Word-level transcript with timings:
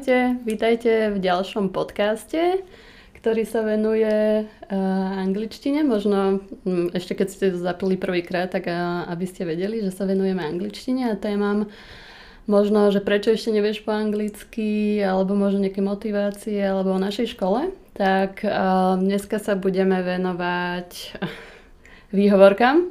Ahojte, 0.00 0.40
vítajte 0.48 1.12
v 1.12 1.20
ďalšom 1.20 1.76
podcaste, 1.76 2.64
ktorý 3.20 3.44
sa 3.44 3.60
venuje 3.60 4.08
uh, 4.08 4.76
angličtine. 5.20 5.84
Možno 5.84 6.40
um, 6.40 6.88
ešte 6.96 7.20
keď 7.20 7.28
ste 7.28 7.46
zapli 7.52 8.00
prvýkrát, 8.00 8.48
tak 8.48 8.64
uh, 8.64 9.04
aby 9.12 9.28
ste 9.28 9.44
vedeli, 9.44 9.84
že 9.84 9.92
sa 9.92 10.08
venujeme 10.08 10.40
angličtine 10.40 11.12
a 11.12 11.20
témam 11.20 11.68
možno, 12.48 12.88
že 12.88 13.04
prečo 13.04 13.36
ešte 13.36 13.52
nevieš 13.52 13.84
po 13.84 13.92
anglicky, 13.92 15.04
alebo 15.04 15.36
možno 15.36 15.68
nejaké 15.68 15.84
motivácie, 15.84 16.64
alebo 16.64 16.96
o 16.96 17.04
našej 17.04 17.36
škole. 17.36 17.68
Tak 17.92 18.40
uh, 18.40 18.96
dneska 18.96 19.36
sa 19.36 19.52
budeme 19.52 20.00
venovať 20.00 21.20
výhovorkám, 22.16 22.88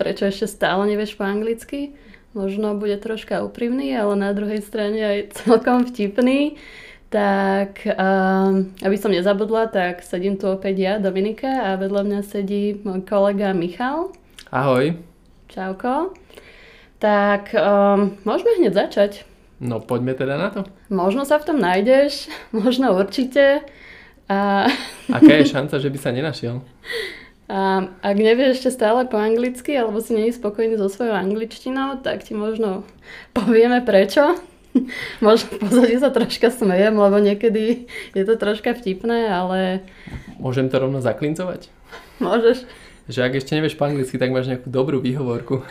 prečo 0.00 0.24
ešte 0.24 0.48
stále 0.48 0.88
nevieš 0.88 1.20
po 1.20 1.28
anglicky 1.28 1.92
možno 2.36 2.76
bude 2.76 3.00
troška 3.00 3.40
úprimný, 3.40 3.96
ale 3.96 4.14
na 4.20 4.30
druhej 4.36 4.60
strane 4.60 5.00
aj 5.00 5.18
celkom 5.40 5.88
vtipný. 5.88 6.60
Tak 7.08 7.86
um, 7.86 8.76
aby 8.84 8.96
som 9.00 9.08
nezabudla, 9.08 9.72
tak 9.72 10.04
sedím 10.04 10.36
tu 10.36 10.52
opäť 10.52 10.74
ja, 10.76 10.94
Dominika, 11.00 11.72
a 11.72 11.80
vedľa 11.80 12.02
mňa 12.04 12.20
sedí 12.20 12.76
môj 12.84 13.08
kolega 13.08 13.56
Michal. 13.56 14.12
Ahoj. 14.52 15.00
Čauko. 15.48 16.12
Tak 17.00 17.56
um, 17.56 18.20
môžeme 18.28 18.60
hneď 18.60 18.72
začať. 18.76 19.24
No 19.56 19.80
poďme 19.80 20.12
teda 20.12 20.36
na 20.36 20.52
to. 20.52 20.68
Možno 20.92 21.24
sa 21.24 21.40
v 21.40 21.46
tom 21.48 21.58
nájdeš, 21.62 22.28
možno 22.52 22.92
určite. 22.92 23.64
A... 24.26 24.66
Aká 25.08 25.40
je 25.40 25.48
šanca, 25.48 25.78
že 25.78 25.88
by 25.88 25.98
sa 26.02 26.10
nenašiel? 26.12 26.60
A 27.46 27.86
ak 28.02 28.16
nevieš 28.18 28.58
ešte 28.58 28.74
stále 28.74 29.06
po 29.06 29.14
anglicky, 29.22 29.70
alebo 29.78 30.02
si 30.02 30.18
nie 30.18 30.30
je 30.30 30.38
spokojný 30.38 30.74
so 30.74 30.90
svojou 30.90 31.14
angličtinou, 31.14 32.02
tak 32.02 32.26
ti 32.26 32.34
možno 32.34 32.82
povieme 33.30 33.86
prečo. 33.86 34.34
možno 35.24 35.56
pozadí 35.62 35.96
sa 35.96 36.10
troška 36.10 36.50
smejem, 36.50 36.98
lebo 36.98 37.16
niekedy 37.22 37.86
je 38.12 38.24
to 38.26 38.34
troška 38.34 38.74
vtipné, 38.74 39.30
ale... 39.30 39.86
Môžem 40.42 40.68
to 40.68 40.82
rovno 40.82 40.98
zaklincovať? 40.98 41.70
Môžeš. 42.18 42.66
Že 43.06 43.20
ak 43.22 43.32
ešte 43.38 43.54
nevieš 43.54 43.78
po 43.78 43.86
anglicky, 43.86 44.18
tak 44.18 44.34
máš 44.34 44.50
nejakú 44.50 44.66
dobrú 44.66 44.98
výhovorku. 44.98 45.62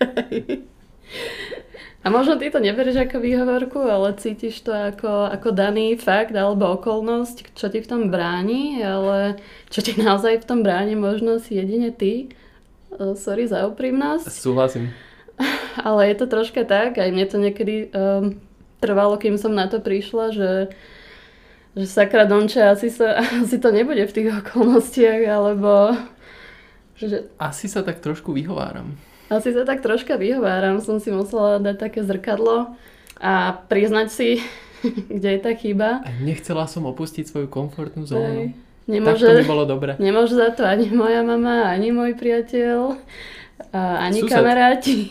A 2.06 2.10
možno 2.10 2.38
ty 2.38 2.54
to 2.54 2.62
neberieš 2.62 3.02
ako 3.02 3.18
výhovorku, 3.18 3.82
ale 3.82 4.14
cítiš 4.14 4.62
to 4.62 4.70
ako, 4.70 5.26
ako 5.26 5.50
daný 5.50 5.98
fakt 5.98 6.30
alebo 6.38 6.78
okolnosť, 6.78 7.50
čo 7.58 7.66
ti 7.66 7.82
v 7.82 7.90
tom 7.90 8.14
bráni, 8.14 8.78
ale 8.78 9.42
čo 9.74 9.82
ti 9.82 9.98
naozaj 9.98 10.38
v 10.38 10.46
tom 10.46 10.62
bráni 10.62 10.94
možno 10.94 11.42
si 11.42 11.58
jedine 11.58 11.90
ty. 11.90 12.30
Sorry 12.94 13.50
za 13.50 13.66
úprimnosť. 13.66 14.30
Súhlasím. 14.30 14.94
Ale 15.82 16.08
je 16.08 16.16
to 16.16 16.30
troška 16.30 16.62
tak, 16.64 16.96
aj 16.96 17.10
mne 17.10 17.26
to 17.26 17.36
niekedy 17.42 17.90
um, 17.90 18.38
trvalo, 18.80 19.18
kým 19.18 19.36
som 19.36 19.52
na 19.52 19.68
to 19.68 19.82
prišla, 19.82 20.32
že, 20.32 20.52
že 21.76 21.84
sakra 21.90 22.24
Donče, 22.24 22.62
asi, 22.70 22.88
sa, 22.88 23.20
asi 23.42 23.58
to 23.58 23.74
nebude 23.74 24.06
v 24.06 24.14
tých 24.14 24.28
okolnostiach, 24.46 25.26
alebo... 25.26 25.92
Že... 26.96 27.28
Asi 27.36 27.68
sa 27.68 27.84
tak 27.84 28.00
trošku 28.00 28.32
vyhováram. 28.32 28.96
Asi 29.26 29.50
sa 29.50 29.66
tak 29.66 29.82
troška 29.82 30.14
vyhováram, 30.14 30.78
som 30.78 31.02
si 31.02 31.10
musela 31.10 31.58
dať 31.58 31.76
také 31.82 32.00
zrkadlo 32.06 32.78
a 33.18 33.58
priznať 33.66 34.08
si, 34.12 34.30
kde 35.16 35.28
je 35.34 35.40
tá 35.42 35.52
chyba. 35.58 36.06
A 36.06 36.10
nechcela 36.22 36.70
som 36.70 36.86
opustiť 36.86 37.26
svoju 37.26 37.48
komfortnú 37.50 38.06
zónu. 38.06 38.54
Nemôže, 38.86 39.26
tak 39.26 39.42
to 39.42 39.42
by 39.42 39.50
bolo 39.50 39.64
dobre. 39.66 39.98
Nemôže 39.98 40.38
za 40.38 40.54
to 40.54 40.62
ani 40.62 40.86
moja 40.94 41.26
mama, 41.26 41.66
ani 41.66 41.90
môj 41.90 42.14
priateľ, 42.14 42.94
ani 43.74 44.22
Sused. 44.22 44.30
kamaráti. 44.30 45.10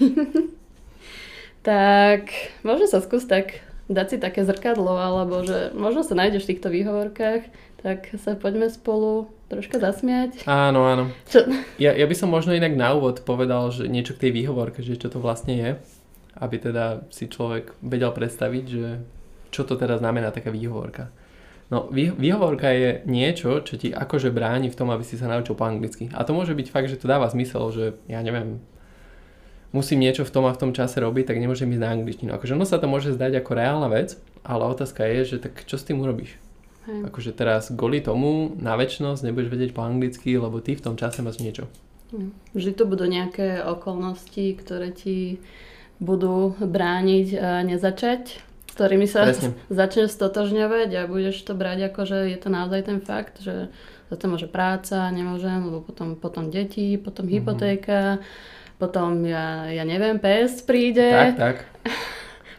tak 1.67 2.31
možno 2.63 2.87
sa 2.87 3.03
skús 3.03 3.27
tak 3.27 3.59
dať 3.91 4.15
si 4.15 4.17
také 4.17 4.47
zrkadlo, 4.47 4.95
alebo 4.95 5.43
že 5.43 5.75
možno 5.75 6.07
sa 6.07 6.15
nájdeš 6.15 6.47
v 6.47 6.55
týchto 6.55 6.71
výhovorkách, 6.71 7.43
tak 7.85 8.09
sa 8.17 8.33
poďme 8.33 8.65
spolu 8.73 9.29
troška 9.45 9.77
zasmiať. 9.77 10.49
Áno, 10.49 10.89
áno. 10.89 11.13
Čo? 11.29 11.45
Ja, 11.77 11.93
ja 11.93 12.09
by 12.09 12.15
som 12.17 12.33
možno 12.33 12.57
inak 12.57 12.73
na 12.73 12.97
úvod 12.97 13.21
povedal, 13.21 13.69
že 13.69 13.85
niečo 13.85 14.17
k 14.17 14.25
tej 14.25 14.41
výhovorke, 14.41 14.81
že 14.81 14.97
čo 14.97 15.13
to 15.13 15.21
vlastne 15.21 15.53
je, 15.53 15.69
aby 16.41 16.57
teda 16.57 17.05
si 17.13 17.29
človek 17.29 17.77
vedel 17.85 18.09
predstaviť, 18.09 18.65
že 18.65 19.05
čo 19.53 19.69
to 19.69 19.77
teda 19.77 20.01
znamená 20.01 20.33
taká 20.33 20.49
výhovorka. 20.49 21.13
No, 21.69 21.85
vý, 21.93 22.09
výhovorka 22.09 22.73
je 22.73 23.05
niečo, 23.05 23.61
čo 23.61 23.77
ti 23.77 23.93
akože 23.93 24.33
bráni 24.33 24.73
v 24.73 24.77
tom, 24.81 24.89
aby 24.89 25.05
si 25.05 25.13
sa 25.13 25.29
naučil 25.29 25.53
po 25.53 25.69
anglicky. 25.69 26.09
A 26.17 26.25
to 26.25 26.33
môže 26.33 26.57
byť 26.57 26.73
fakt, 26.73 26.89
že 26.89 26.97
to 26.97 27.05
dáva 27.05 27.29
zmysel, 27.29 27.69
že 27.69 27.85
ja 28.09 28.25
neviem, 28.25 28.65
musím 29.69 30.01
niečo 30.01 30.25
v 30.25 30.33
tom 30.33 30.49
a 30.49 30.53
v 30.57 30.61
tom 30.61 30.73
čase 30.73 30.97
robiť, 30.97 31.29
tak 31.29 31.37
nemôžem 31.37 31.69
ísť 31.69 31.83
na 31.85 31.93
angličtinu. 31.93 32.33
Akože 32.33 32.57
ono 32.57 32.65
sa 32.65 32.81
to 32.81 32.89
môže 32.89 33.13
zdať 33.13 33.45
ako 33.45 33.51
reálna 33.53 33.93
vec, 33.93 34.17
ale 34.41 34.65
otázka 34.73 35.05
je, 35.05 35.37
že 35.37 35.37
tak 35.37 35.69
čo 35.69 35.77
s 35.77 35.85
tým 35.85 36.01
urobíš? 36.01 36.41
Hej. 36.85 37.01
Akože 37.09 37.31
teraz 37.33 37.73
kvôli 37.73 38.01
tomu 38.01 38.53
na 38.61 38.77
väčšnosť 38.77 39.25
nebudeš 39.25 39.49
vedieť 39.49 39.71
po 39.73 39.81
anglicky, 39.81 40.37
lebo 40.37 40.61
ty 40.61 40.77
v 40.77 40.85
tom 40.85 40.95
čase 40.95 41.25
máš 41.25 41.41
niečo. 41.41 41.65
Hm. 42.13 42.29
Vždy 42.53 42.71
to 42.77 42.83
budú 42.85 43.09
nejaké 43.09 43.65
okolnosti, 43.65 44.45
ktoré 44.61 44.93
ti 44.93 45.41
budú 45.97 46.53
brániť 46.61 47.27
a 47.33 47.65
nezačať, 47.65 48.21
s 48.37 48.73
ktorými 48.77 49.09
sa 49.09 49.25
Presne. 49.25 49.57
začneš 49.81 50.13
stotožňovať 50.13 50.89
a 50.93 51.09
budeš 51.09 51.41
to 51.41 51.57
brať 51.57 51.89
ako, 51.89 52.01
že 52.05 52.17
je 52.29 52.37
to 52.37 52.49
naozaj 52.53 52.81
ten 52.85 52.99
fakt, 53.01 53.41
že 53.41 53.73
za 54.13 54.15
to 54.21 54.29
môže 54.29 54.45
práca, 54.45 55.09
nemôžem, 55.09 55.65
lebo 55.65 55.81
potom, 55.81 56.13
potom 56.13 56.53
deti, 56.53 57.01
potom 57.01 57.25
mm-hmm. 57.25 57.41
hypotéka, 57.41 58.01
potom 58.77 59.25
ja, 59.25 59.71
ja 59.71 59.81
neviem, 59.87 60.21
PS 60.21 60.61
príde. 60.61 61.09
Tak, 61.09 61.33
tak. 61.39 61.57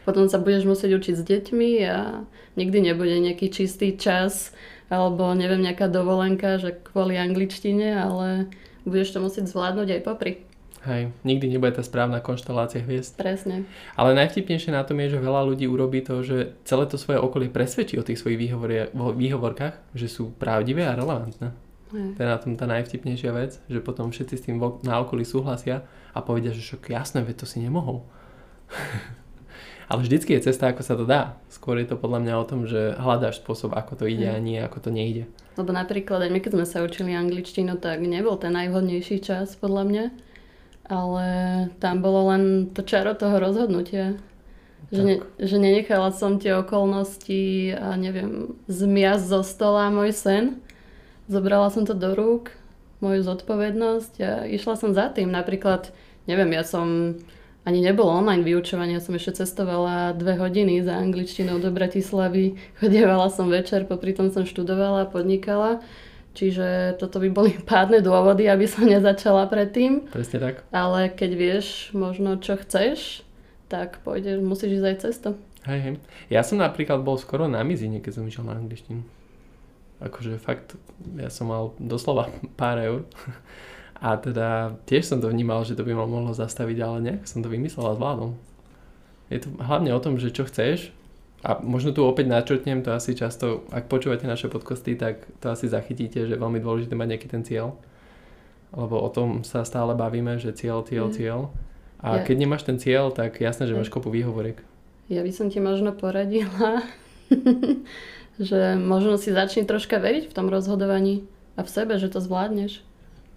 potom 0.07 0.31
sa 0.31 0.39
budeš 0.39 0.63
musieť 0.63 0.95
učiť 0.95 1.15
s 1.19 1.23
deťmi 1.27 1.71
a 1.83 2.23
nikdy 2.55 2.79
nebude 2.79 3.11
nejaký 3.19 3.51
čistý 3.51 3.99
čas 3.99 4.55
alebo 4.87 5.35
neviem, 5.35 5.59
nejaká 5.59 5.91
dovolenka, 5.91 6.55
že 6.63 6.79
kvôli 6.79 7.19
angličtine, 7.19 7.91
ale 7.91 8.47
budeš 8.87 9.11
to 9.11 9.19
musieť 9.19 9.51
zvládnuť 9.51 9.99
aj 9.99 10.01
popri. 10.07 10.47
Hej, 10.87 11.11
nikdy 11.27 11.51
nebude 11.51 11.75
tá 11.75 11.83
správna 11.83 12.23
konštelácia 12.23 12.79
hviezd. 12.79 13.19
Presne. 13.19 13.67
Ale 13.99 14.15
najvtipnejšie 14.15 14.71
na 14.71 14.87
tom 14.87 15.03
je, 15.03 15.11
že 15.11 15.19
veľa 15.19 15.43
ľudí 15.43 15.67
urobí 15.67 15.99
to, 15.99 16.23
že 16.23 16.55
celé 16.63 16.87
to 16.87 16.95
svoje 16.95 17.19
okolie 17.19 17.51
presvedčí 17.51 17.99
o 17.99 18.07
tých 18.07 18.23
svojich 18.23 18.39
výhovorkách, 18.95 19.75
že 19.91 20.07
sú 20.07 20.31
pravdivé 20.39 20.87
a 20.87 20.95
relevantné. 20.95 21.51
Hej. 21.91 22.15
To 22.15 22.19
je 22.23 22.31
na 22.31 22.39
tom 22.39 22.55
tá 22.55 22.63
najvtipnejšia 22.71 23.31
vec, 23.35 23.59
že 23.67 23.83
potom 23.83 24.15
všetci 24.15 24.35
s 24.39 24.45
tým 24.47 24.63
na 24.87 25.03
okolí 25.03 25.27
súhlasia 25.27 25.83
a 26.15 26.23
povedia, 26.23 26.55
že 26.55 26.63
však 26.63 26.95
jasné, 26.95 27.19
veď 27.27 27.43
to 27.43 27.45
si 27.51 27.59
nemohol. 27.59 28.07
Ale 29.87 30.03
vždycky 30.03 30.35
je 30.35 30.51
cesta, 30.51 30.67
ako 30.67 30.83
sa 30.83 30.99
to 30.99 31.07
dá. 31.07 31.39
Skôr 31.47 31.79
je 31.79 31.87
to 31.87 31.95
podľa 31.95 32.19
mňa 32.19 32.33
o 32.35 32.47
tom, 32.47 32.67
že 32.67 32.99
hľadáš 32.99 33.39
spôsob, 33.39 33.71
ako 33.71 34.03
to 34.03 34.05
ide 34.05 34.27
mm. 34.27 34.35
a 34.35 34.37
nie 34.43 34.59
ako 34.59 34.83
to 34.83 34.89
nejde. 34.91 35.31
Lebo 35.55 35.71
napríklad 35.71 36.27
aj 36.27 36.31
my, 36.35 36.39
keď 36.43 36.51
sme 36.59 36.65
sa 36.67 36.83
učili 36.83 37.15
angličtinu, 37.15 37.79
tak 37.79 38.03
nebol 38.03 38.35
ten 38.35 38.51
najvhodnejší 38.51 39.23
čas 39.23 39.55
podľa 39.55 39.83
mňa. 39.87 40.05
Ale 40.87 41.25
tam 41.79 42.03
bolo 42.03 42.31
len 42.35 42.71
to 42.75 42.83
čaro 42.83 43.15
toho 43.15 43.39
rozhodnutia. 43.39 44.19
Že, 44.87 45.03
ne, 45.03 45.15
že 45.35 45.59
nenechala 45.59 46.15
som 46.15 46.39
tie 46.39 46.55
okolnosti 46.55 47.75
a 47.75 47.95
neviem, 47.99 48.55
zmiasť 48.71 49.23
zo 49.23 49.41
stola 49.43 49.91
môj 49.91 50.15
sen. 50.15 50.63
Zobrala 51.27 51.67
som 51.67 51.83
to 51.83 51.91
do 51.91 52.15
rúk, 52.15 52.55
moju 53.03 53.19
zodpovednosť 53.23 54.13
a 54.23 54.31
išla 54.47 54.75
som 54.79 54.95
za 54.95 55.11
tým. 55.11 55.27
Napríklad, 55.27 55.91
neviem, 56.23 56.55
ja 56.55 56.63
som 56.63 57.19
ani 57.67 57.83
nebolo 57.83 58.15
online 58.15 58.47
vyučovanie, 58.47 58.95
ja 58.95 59.03
som 59.03 59.19
ešte 59.19 59.43
cestovala 59.43 60.15
dve 60.15 60.39
hodiny 60.39 60.79
za 60.79 60.95
angličtinou 60.95 61.59
do 61.59 61.67
Bratislavy, 61.67 62.55
chodievala 62.79 63.27
som 63.27 63.51
večer, 63.51 63.83
popri 63.83 64.15
tom 64.15 64.31
som 64.31 64.47
študovala, 64.47 65.11
podnikala, 65.11 65.83
čiže 66.31 66.95
toto 66.95 67.19
by 67.19 67.27
boli 67.27 67.51
pádne 67.67 67.99
dôvody, 67.99 68.47
aby 68.47 68.63
som 68.71 68.87
nezačala 68.87 69.51
predtým. 69.51 70.07
Presne 70.07 70.39
tak. 70.39 70.55
Ale 70.71 71.11
keď 71.11 71.31
vieš 71.35 71.91
možno 71.91 72.39
čo 72.39 72.55
chceš, 72.55 73.27
tak 73.67 73.99
pôjdeš, 74.07 74.39
musíš 74.39 74.79
ísť 74.79 74.87
aj 74.87 74.97
cesto. 75.03 75.29
Hej, 75.67 75.79
hej. 75.83 75.93
Ja 76.31 76.47
som 76.47 76.63
napríklad 76.63 77.03
bol 77.03 77.19
skoro 77.19 77.51
na 77.51 77.59
mizine, 77.67 77.99
keď 77.99 78.23
som 78.23 78.23
išiel 78.23 78.47
na 78.47 78.55
angličtinu. 78.55 79.03
Akože 79.99 80.39
fakt, 80.39 80.79
ja 81.19 81.27
som 81.27 81.51
mal 81.51 81.75
doslova 81.75 82.31
pár 82.59 82.79
eur 82.79 82.99
a 83.97 84.13
teda 84.17 84.77
tiež 84.85 85.09
som 85.09 85.17
to 85.17 85.29
vnímal, 85.29 85.65
že 85.65 85.73
to 85.73 85.81
by 85.81 85.97
ma 85.97 86.05
mohlo 86.05 86.33
zastaviť, 86.33 86.77
ale 86.85 86.97
nejak 87.01 87.23
som 87.25 87.41
to 87.41 87.49
vymyslel 87.49 87.89
a 87.89 87.97
zvládol. 87.97 88.31
Je 89.33 89.41
to 89.41 89.49
hlavne 89.57 89.89
o 89.91 89.99
tom, 89.99 90.21
že 90.21 90.31
čo 90.31 90.45
chceš 90.45 90.93
a 91.45 91.61
možno 91.61 91.93
tu 91.93 92.01
opäť 92.01 92.29
načrtnem, 92.29 92.81
to 92.81 92.93
asi 92.93 93.13
často, 93.13 93.65
ak 93.69 93.85
počúvate 93.85 94.25
naše 94.25 94.49
podcasty, 94.49 94.97
tak 94.97 95.25
to 95.37 95.53
asi 95.53 95.69
zachytíte, 95.69 96.25
že 96.25 96.33
je 96.33 96.41
veľmi 96.41 96.57
dôležité 96.57 96.97
mať 96.97 97.07
nejaký 97.13 97.27
ten 97.29 97.45
cieľ. 97.45 97.77
Lebo 98.73 98.97
o 98.97 99.09
tom 99.13 99.45
sa 99.45 99.61
stále 99.61 99.93
bavíme, 99.93 100.41
že 100.41 100.53
cieľ, 100.53 100.81
cieľ, 100.81 101.07
mm. 101.09 101.15
cieľ. 101.15 101.39
A 102.01 102.21
ja. 102.21 102.23
keď 102.25 102.35
nemáš 102.41 102.65
ten 102.65 102.77
cieľ, 102.81 103.13
tak 103.13 103.41
jasné, 103.41 103.69
že 103.69 103.77
máš 103.77 103.93
kopu 103.93 104.09
výhovoriek. 104.09 104.61
Ja 105.09 105.23
by 105.23 105.31
som 105.31 105.47
ti 105.47 105.61
možno 105.61 105.93
poradila, 105.93 106.83
že 108.41 108.75
možno 108.75 109.15
si 109.15 109.31
začni 109.31 109.63
troška 109.63 110.01
veriť 110.01 110.29
v 110.29 110.35
tom 110.35 110.49
rozhodovaní 110.51 111.25
a 111.55 111.63
v 111.63 111.69
sebe, 111.69 111.95
že 112.01 112.09
to 112.09 112.21
zvládneš. 112.21 112.81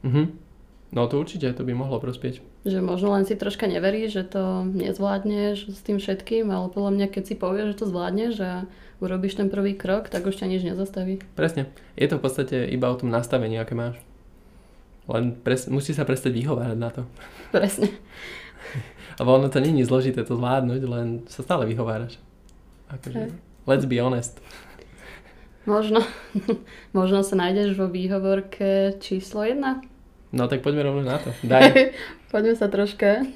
Mhm. 0.03 0.50
No 0.91 1.07
to 1.07 1.23
určite, 1.23 1.55
to 1.55 1.63
by 1.63 1.71
mohlo 1.71 2.03
prospieť. 2.03 2.43
Že 2.67 2.83
možno 2.83 3.15
len 3.15 3.23
si 3.23 3.39
troška 3.39 3.71
neverí, 3.71 4.11
že 4.11 4.27
to 4.27 4.67
nezvládneš 4.67 5.71
s 5.71 5.81
tým 5.87 6.03
všetkým, 6.03 6.51
ale 6.51 6.67
podľa 6.67 6.91
mňa, 6.99 7.07
keď 7.15 7.23
si 7.31 7.35
povieš, 7.39 7.67
že 7.75 7.79
to 7.79 7.87
zvládneš 7.87 8.35
a 8.43 8.53
urobíš 8.99 9.39
ten 9.39 9.47
prvý 9.47 9.79
krok, 9.79 10.11
tak 10.11 10.27
už 10.27 10.43
ťa 10.43 10.51
nič 10.51 10.67
nezastaví. 10.67 11.23
Presne. 11.39 11.71
Je 11.95 12.11
to 12.11 12.19
v 12.19 12.25
podstate 12.27 12.57
iba 12.75 12.91
o 12.91 12.99
tom 12.99 13.07
nastavení, 13.07 13.55
aké 13.55 13.79
máš. 13.79 14.03
Len 15.07 15.39
pres, 15.39 15.71
musí 15.71 15.95
sa 15.95 16.03
prestať 16.03 16.35
vyhovárať 16.35 16.79
na 16.79 16.91
to. 16.91 17.03
Presne. 17.55 17.95
Lebo 19.23 19.39
ono 19.39 19.47
to 19.47 19.63
není 19.63 19.87
zložité 19.87 20.27
to 20.27 20.35
zvládnuť, 20.35 20.81
len 20.91 21.07
sa 21.31 21.47
stále 21.47 21.71
vyhováraš. 21.71 22.19
Akože, 22.91 23.31
let's 23.71 23.87
be 23.87 24.03
honest. 24.03 24.43
Možno, 25.71 26.03
možno 26.99 27.23
sa 27.23 27.39
nájdeš 27.39 27.79
vo 27.79 27.87
výhovorke 27.87 28.99
číslo 28.99 29.47
1. 29.47 30.00
No 30.31 30.47
tak 30.47 30.63
poďme 30.63 30.87
rovno 30.87 31.03
na 31.03 31.19
to. 31.19 31.35
Daj. 31.43 31.95
poďme 32.33 32.55
sa 32.55 32.71
troška. 32.71 33.27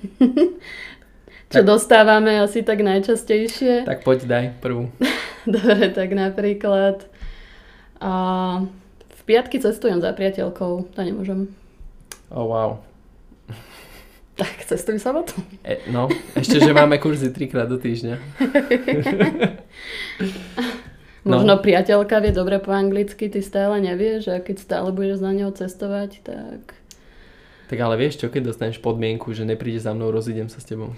Čo 1.52 1.60
tak, 1.62 1.68
dostávame 1.68 2.40
asi 2.40 2.64
tak 2.64 2.80
najčastejšie. 2.80 3.86
Tak 3.86 4.02
poď, 4.02 4.18
daj 4.26 4.44
prvú. 4.58 4.90
Dobre, 5.46 5.92
tak 5.92 6.10
napríklad 6.16 7.06
a 8.04 8.12
v 9.08 9.22
piatky 9.24 9.62
cestujem 9.62 10.02
za 10.02 10.12
priateľkou, 10.12 10.92
to 10.92 11.00
nemôžem. 11.00 11.48
Oh 12.28 12.44
wow. 12.44 12.70
Tak 14.34 14.66
cestuj 14.66 14.98
sobotu. 14.98 15.38
E, 15.62 15.78
no, 15.94 16.10
ešte, 16.34 16.58
že 16.58 16.74
máme 16.74 16.98
kurzy 16.98 17.30
trikrát 17.30 17.70
do 17.70 17.78
týždňa. 17.78 18.18
Možno 21.24 21.56
no. 21.56 21.62
priateľka 21.62 22.20
vie 22.20 22.34
dobre 22.34 22.58
po 22.60 22.74
anglicky, 22.74 23.30
ty 23.30 23.40
stále 23.40 23.80
nevieš 23.80 24.28
a 24.28 24.42
keď 24.42 24.56
stále 24.60 24.88
budeš 24.92 25.24
za 25.24 25.30
neho 25.32 25.54
cestovať, 25.54 26.20
tak... 26.20 26.76
Tak 27.64 27.78
ale 27.80 27.96
vieš 27.96 28.20
čo, 28.20 28.26
keď 28.28 28.52
dostaneš 28.52 28.78
podmienku, 28.84 29.32
že 29.32 29.48
nepríde 29.48 29.80
za 29.80 29.96
mnou, 29.96 30.12
rozídem 30.12 30.52
sa 30.52 30.60
s 30.60 30.68
tebou. 30.68 30.92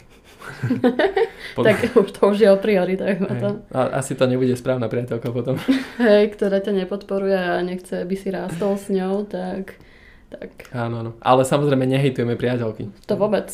Pod... 1.57 1.65
tak 1.65 1.95
už 1.95 2.11
to 2.11 2.21
už 2.31 2.39
je 2.43 2.49
o 2.51 2.59
prioritách. 2.59 3.19
To. 3.23 3.49
A, 3.71 4.03
asi 4.03 4.19
to 4.19 4.27
nebude 4.27 4.53
správna 4.59 4.91
priateľka 4.91 5.31
potom. 5.31 5.57
Hej, 6.03 6.35
ktorá 6.35 6.59
ťa 6.59 6.87
nepodporuje 6.87 7.39
a 7.39 7.63
nechce, 7.63 8.03
aby 8.03 8.15
si 8.19 8.29
rástol 8.35 8.75
s 8.75 8.91
ňou, 8.91 9.25
tak 9.25 9.79
tak... 10.27 10.75
Áno, 10.75 11.07
áno. 11.07 11.11
Ale 11.23 11.47
samozrejme 11.47 11.87
nehejtujeme 11.87 12.35
priateľky. 12.35 12.91
To 13.07 13.15
vôbec. 13.15 13.47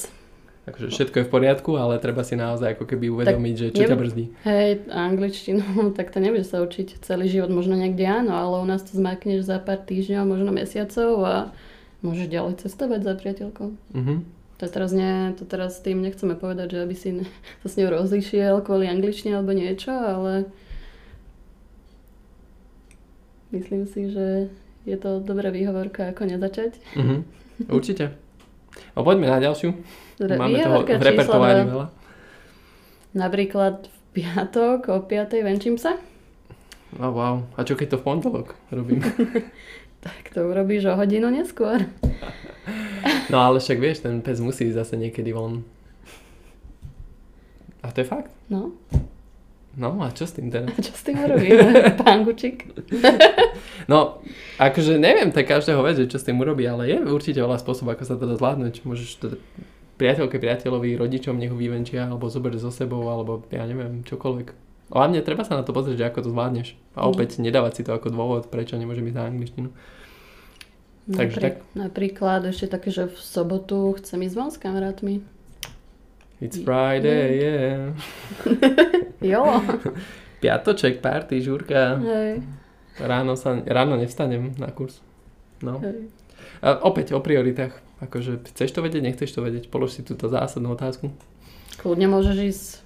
Takže 0.62 0.94
všetko 0.94 1.16
je 1.18 1.26
v 1.26 1.32
poriadku, 1.32 1.74
ale 1.74 1.98
treba 1.98 2.22
si 2.22 2.38
naozaj 2.38 2.78
ako 2.78 2.86
keby 2.86 3.10
uvedomiť, 3.10 3.54
tak 3.58 3.60
že 3.60 3.66
čo 3.74 3.82
ťa 3.82 3.98
brzdí. 3.98 4.24
Hej, 4.46 4.70
angličtinu, 4.94 5.62
tak 5.98 6.14
to 6.14 6.22
nebudeš 6.22 6.54
sa 6.54 6.62
učiť 6.62 7.02
celý 7.02 7.26
život, 7.26 7.50
možno 7.50 7.74
niekde 7.74 8.06
áno, 8.06 8.32
ale 8.38 8.62
u 8.62 8.66
nás 8.66 8.86
to 8.86 8.94
zmakneš 8.94 9.42
za 9.42 9.58
pár 9.58 9.82
týždňov, 9.82 10.22
možno 10.22 10.54
mesiacov 10.54 11.12
a 11.26 11.36
môžeš 12.02 12.26
ďalej 12.28 12.54
cestovať 12.66 13.00
za 13.06 13.14
priateľkou. 13.16 13.68
Uh-huh. 13.72 14.18
To 14.62 14.64
teraz, 14.70 14.94
nie, 14.94 15.34
to 15.34 15.42
teraz 15.42 15.82
tým 15.82 16.02
nechceme 16.02 16.38
povedať, 16.38 16.78
že 16.78 16.78
aby 16.82 16.94
si 16.94 17.10
sa 17.62 17.66
s 17.66 17.78
ňou 17.78 17.90
rozlišiel 18.02 18.62
kvôli 18.62 18.90
angličtine 18.90 19.38
alebo 19.38 19.54
niečo, 19.54 19.90
ale 19.90 20.46
myslím 23.54 23.86
si, 23.86 24.10
že 24.10 24.50
je 24.82 24.96
to 24.98 25.22
dobrá 25.22 25.54
výhovorka, 25.54 26.10
ako 26.10 26.26
nezačať. 26.26 26.78
Mm-hmm. 26.98 27.20
Určite. 27.70 28.18
A 28.96 28.98
poďme 29.04 29.30
na 29.30 29.38
ďalšiu. 29.38 29.70
Dobre, 30.18 30.34
Máme 30.36 30.58
toho 30.58 30.82
v 30.82 31.02
repertoári 31.02 31.62
veľa. 31.68 31.86
Napríklad 33.12 33.86
v 33.86 33.98
piatok 34.16 34.88
o 34.88 34.98
5. 35.04 35.44
venčím 35.44 35.76
sa. 35.76 36.00
Oh, 37.00 37.08
wow. 37.08 37.44
A 37.56 37.64
čo 37.64 37.72
keď 37.72 37.96
to 37.96 38.00
v 38.00 38.04
pondelok 38.04 38.48
robím? 38.68 39.00
tak 40.02 40.34
to 40.34 40.42
urobíš 40.42 40.90
o 40.90 40.98
hodinu 40.98 41.30
neskôr. 41.30 41.86
no 43.30 43.38
ale 43.38 43.62
však 43.62 43.78
vieš, 43.78 44.02
ten 44.02 44.18
pes 44.18 44.42
musí 44.42 44.66
zase 44.74 44.98
niekedy 44.98 45.30
von. 45.30 45.62
A 47.82 47.94
to 47.94 48.02
je 48.02 48.06
fakt? 48.06 48.34
No. 48.50 48.74
No 49.72 49.96
a 50.04 50.12
čo 50.12 50.28
s 50.28 50.36
tým 50.36 50.52
teda? 50.52 50.68
A 50.68 50.78
čo 50.82 50.92
s 50.92 51.02
tým 51.06 51.22
urobíme, 51.22 51.64
pán 52.02 52.28
Gučík? 52.28 52.68
no, 53.88 54.20
akože 54.60 55.00
neviem, 55.00 55.32
tak 55.32 55.48
každého 55.48 55.80
vec, 55.80 55.96
čo 56.10 56.18
s 56.20 56.26
tým 56.26 56.36
urobí, 56.42 56.68
ale 56.68 56.92
je 56.92 56.98
určite 57.00 57.40
veľa 57.40 57.56
spôsobov, 57.56 57.96
ako 57.96 58.04
sa 58.04 58.18
to 58.20 58.28
dá 58.28 58.36
zvládnuť. 58.36 58.84
Môžeš 58.84 59.10
to 59.16 59.26
priateľke, 59.96 60.36
priateľovi, 60.36 60.98
rodičom 60.98 61.40
nech 61.40 61.48
ho 61.48 61.56
vyvenčia, 61.56 62.04
alebo 62.04 62.28
zober 62.28 62.52
so 62.60 62.68
sebou, 62.68 63.08
alebo 63.08 63.46
ja 63.48 63.64
neviem, 63.64 64.04
čokoľvek. 64.04 64.71
Hlavne 64.92 65.24
treba 65.24 65.40
sa 65.40 65.56
na 65.56 65.64
to 65.64 65.72
pozrieť, 65.72 65.96
že 65.96 66.08
ako 66.12 66.20
to 66.20 66.32
zvládneš. 66.36 66.68
A 66.92 67.08
mhm. 67.08 67.08
opäť 67.08 67.30
mm. 67.40 67.48
nedávať 67.48 67.72
si 67.80 67.82
to 67.88 67.96
ako 67.96 68.12
dôvod, 68.12 68.52
prečo 68.52 68.76
nemôžem 68.76 69.08
ísť 69.08 69.16
na 69.16 69.24
angličtinu. 69.24 69.68
Takže 71.02 71.38
Naprí- 71.40 71.42
tak. 71.42 71.54
Napríklad 71.74 72.40
ešte 72.46 72.70
také, 72.70 72.94
že 72.94 73.10
v 73.10 73.18
sobotu 73.18 73.96
chcem 73.98 74.22
ísť 74.22 74.36
von 74.38 74.50
s 74.54 74.60
kamarátmi. 74.60 75.24
It's 76.38 76.58
Friday, 76.62 77.26
yeah. 77.38 77.94
jo. 79.34 79.42
Piatoček, 80.38 81.02
party, 81.02 81.42
žúrka. 81.42 81.98
Hej. 82.02 82.42
Ráno, 82.98 83.34
sa, 83.34 83.58
ráno 83.66 83.98
nevstanem 83.98 84.54
na 84.60 84.70
kurz. 84.70 85.02
No. 85.62 85.80
Hej. 85.82 86.10
A 86.62 86.78
opäť 86.82 87.14
o 87.14 87.22
prioritách. 87.22 87.74
Akože 88.02 88.42
chceš 88.50 88.74
to 88.74 88.82
vedieť, 88.82 89.02
nechceš 89.02 89.30
to 89.30 89.42
vedieť. 89.42 89.70
Polož 89.70 89.94
si 89.94 90.02
túto 90.02 90.26
zásadnú 90.26 90.74
otázku. 90.74 91.14
Kľudne 91.78 92.10
môžeš 92.10 92.36
ísť 92.42 92.81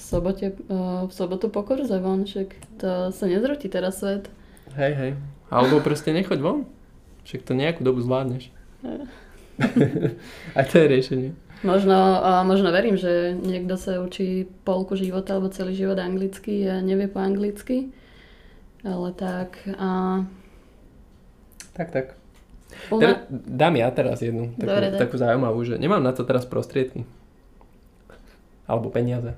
v, 0.00 0.02
sobote, 0.02 0.56
uh, 0.72 1.04
v 1.04 1.12
sobotu 1.12 1.52
po 1.52 1.60
kurze 1.60 2.00
von, 2.00 2.24
však 2.24 2.48
to 2.80 3.12
sa 3.12 3.24
nezroti 3.28 3.68
teraz 3.68 4.00
svet. 4.00 4.32
Hej, 4.72 4.92
hej. 4.96 5.12
Alebo 5.52 5.84
proste 5.84 6.16
nechoď 6.16 6.40
von. 6.40 6.58
Však 7.28 7.44
to 7.44 7.52
nejakú 7.52 7.84
dobu 7.84 8.00
zvládneš. 8.00 8.48
A 10.56 10.60
to 10.64 10.74
je 10.80 10.86
riešenie. 10.88 11.30
Možno, 11.60 11.92
a 12.24 12.40
možno 12.40 12.72
verím, 12.72 12.96
že 12.96 13.36
niekto 13.36 13.76
sa 13.76 14.00
učí 14.00 14.48
polku 14.64 14.96
života 14.96 15.36
alebo 15.36 15.52
celý 15.52 15.76
život 15.76 16.00
anglicky 16.00 16.64
a 16.64 16.80
nevie 16.80 17.04
po 17.04 17.20
anglicky. 17.20 17.92
Ale 18.80 19.12
tak... 19.12 19.60
A... 19.76 20.24
Tak, 21.76 21.92
tak. 21.92 22.06
Una... 22.88 23.00
Teda, 23.04 23.14
dám 23.28 23.76
ja 23.76 23.92
teraz 23.92 24.24
jednu 24.24 24.56
takú, 24.56 24.72
Dobre, 24.72 24.86
takú 24.96 25.16
zaujímavú, 25.20 25.60
že 25.68 25.76
nemám 25.76 26.00
na 26.00 26.16
to 26.16 26.24
teraz 26.24 26.48
prostriedky. 26.48 27.04
Alebo 28.64 28.88
peniaze. 28.88 29.36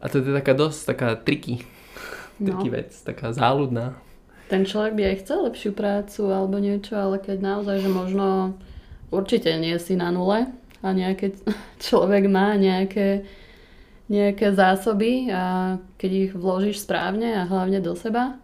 A 0.00 0.08
to 0.08 0.20
je 0.20 0.32
taká 0.32 0.52
dosť 0.52 0.78
taká 0.92 1.08
triky. 1.16 1.64
Triky 2.36 2.68
no. 2.68 2.74
vec, 2.74 2.92
taká 3.00 3.32
záľudná. 3.32 3.96
Ten 4.46 4.62
človek 4.62 4.94
by 4.94 5.02
aj 5.10 5.16
chcel 5.26 5.38
lepšiu 5.50 5.72
prácu 5.74 6.22
alebo 6.30 6.62
niečo, 6.62 6.94
ale 6.94 7.18
keď 7.18 7.38
naozaj, 7.42 7.82
že 7.82 7.90
možno 7.90 8.26
určite 9.10 9.50
nie 9.58 9.74
si 9.82 9.98
na 9.98 10.14
nule 10.14 10.52
a 10.84 10.88
nejaký 10.92 11.34
človek 11.86 12.30
má 12.30 12.54
nejaké, 12.54 13.26
nejaké 14.06 14.54
zásoby 14.54 15.32
a 15.32 15.76
keď 15.98 16.10
ich 16.12 16.32
vložíš 16.36 16.86
správne 16.86 17.42
a 17.42 17.48
hlavne 17.48 17.82
do 17.82 17.96
seba, 17.98 18.38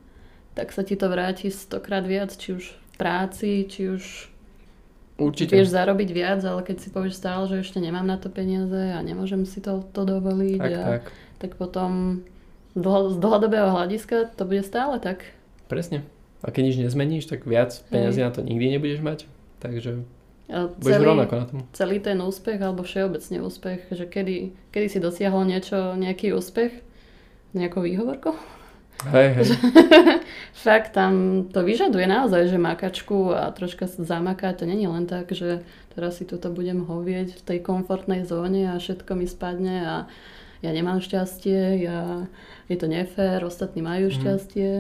tak 0.53 0.73
sa 0.73 0.85
ti 0.85 0.99
to 0.99 1.09
vráti 1.09 1.49
stokrát 1.49 2.05
viac, 2.05 2.35
či 2.35 2.57
už 2.57 2.65
v 2.73 2.95
práci, 3.01 3.65
či 3.69 3.89
už 3.89 4.33
Určite. 5.17 5.55
vieš 5.55 5.73
zarobiť 5.73 6.09
viac, 6.13 6.41
ale 6.45 6.61
keď 6.67 6.77
si 6.83 6.89
povieš 6.93 7.15
stále, 7.17 7.47
že 7.49 7.63
ešte 7.65 7.79
nemám 7.81 8.05
na 8.05 8.21
to 8.21 8.29
peniaze 8.29 8.75
a 8.75 8.99
nemôžem 9.01 9.47
si 9.49 9.63
to, 9.65 9.81
to 9.95 10.03
dovoliť, 10.05 10.61
tak, 10.61 10.73
a, 10.73 10.83
tak. 10.99 11.05
Tak 11.43 11.59
potom 11.59 12.23
z 12.73 13.17
dlhodobého 13.19 13.75
hľadiska 13.75 14.33
to 14.39 14.47
bude 14.47 14.63
stále 14.63 15.03
tak. 15.03 15.35
Presne. 15.67 16.07
A 16.41 16.55
keď 16.55 16.63
nič 16.71 16.77
nezmeníš, 16.79 17.27
tak 17.27 17.43
viac 17.45 17.83
peniazy 17.91 18.23
na 18.23 18.31
to 18.31 18.47
nikdy 18.47 18.71
nebudeš 18.71 19.03
mať. 19.03 19.19
Takže 19.59 20.07
celý, 20.83 21.05
rovnako 21.07 21.35
na 21.39 21.47
tom. 21.47 21.59
celý 21.73 21.99
ten 22.03 22.19
úspech 22.19 22.59
alebo 22.59 22.83
všeobecne 22.83 23.39
úspech, 23.41 23.81
že 23.95 24.05
kedy, 24.11 24.53
kedy 24.75 24.87
si 24.91 24.99
dosiahol 24.99 25.47
niečo, 25.47 25.95
nejaký 25.95 26.35
úspech, 26.35 26.83
nejakou 27.55 27.87
výhovorkou? 27.87 28.35
Hej, 29.11 29.29
hej. 29.35 29.47
Fakt 30.67 30.95
tam 30.95 31.45
to 31.51 31.67
vyžaduje 31.67 32.07
naozaj, 32.07 32.47
že 32.47 32.59
makačku 32.61 33.35
a 33.35 33.51
troška 33.51 33.91
sa 33.91 34.07
zamakať. 34.07 34.63
To 34.63 34.65
není 34.69 34.87
len 34.87 35.11
tak, 35.11 35.35
že 35.35 35.67
teraz 35.97 36.23
si 36.23 36.25
tuto 36.29 36.55
budem 36.55 36.87
hovieť 36.87 37.35
v 37.35 37.43
tej 37.43 37.59
komfortnej 37.67 38.23
zóne 38.23 38.71
a 38.71 38.79
všetko 38.79 39.19
mi 39.19 39.27
spadne 39.27 39.77
a 39.83 39.97
ja 40.63 40.71
nemám 40.71 41.03
šťastie, 41.03 41.83
ja, 41.83 42.31
je 42.71 42.77
to 42.79 42.87
nefér, 42.87 43.43
ostatní 43.43 43.83
majú 43.83 44.09
mhm. 44.09 44.15
šťastie. 44.15 44.71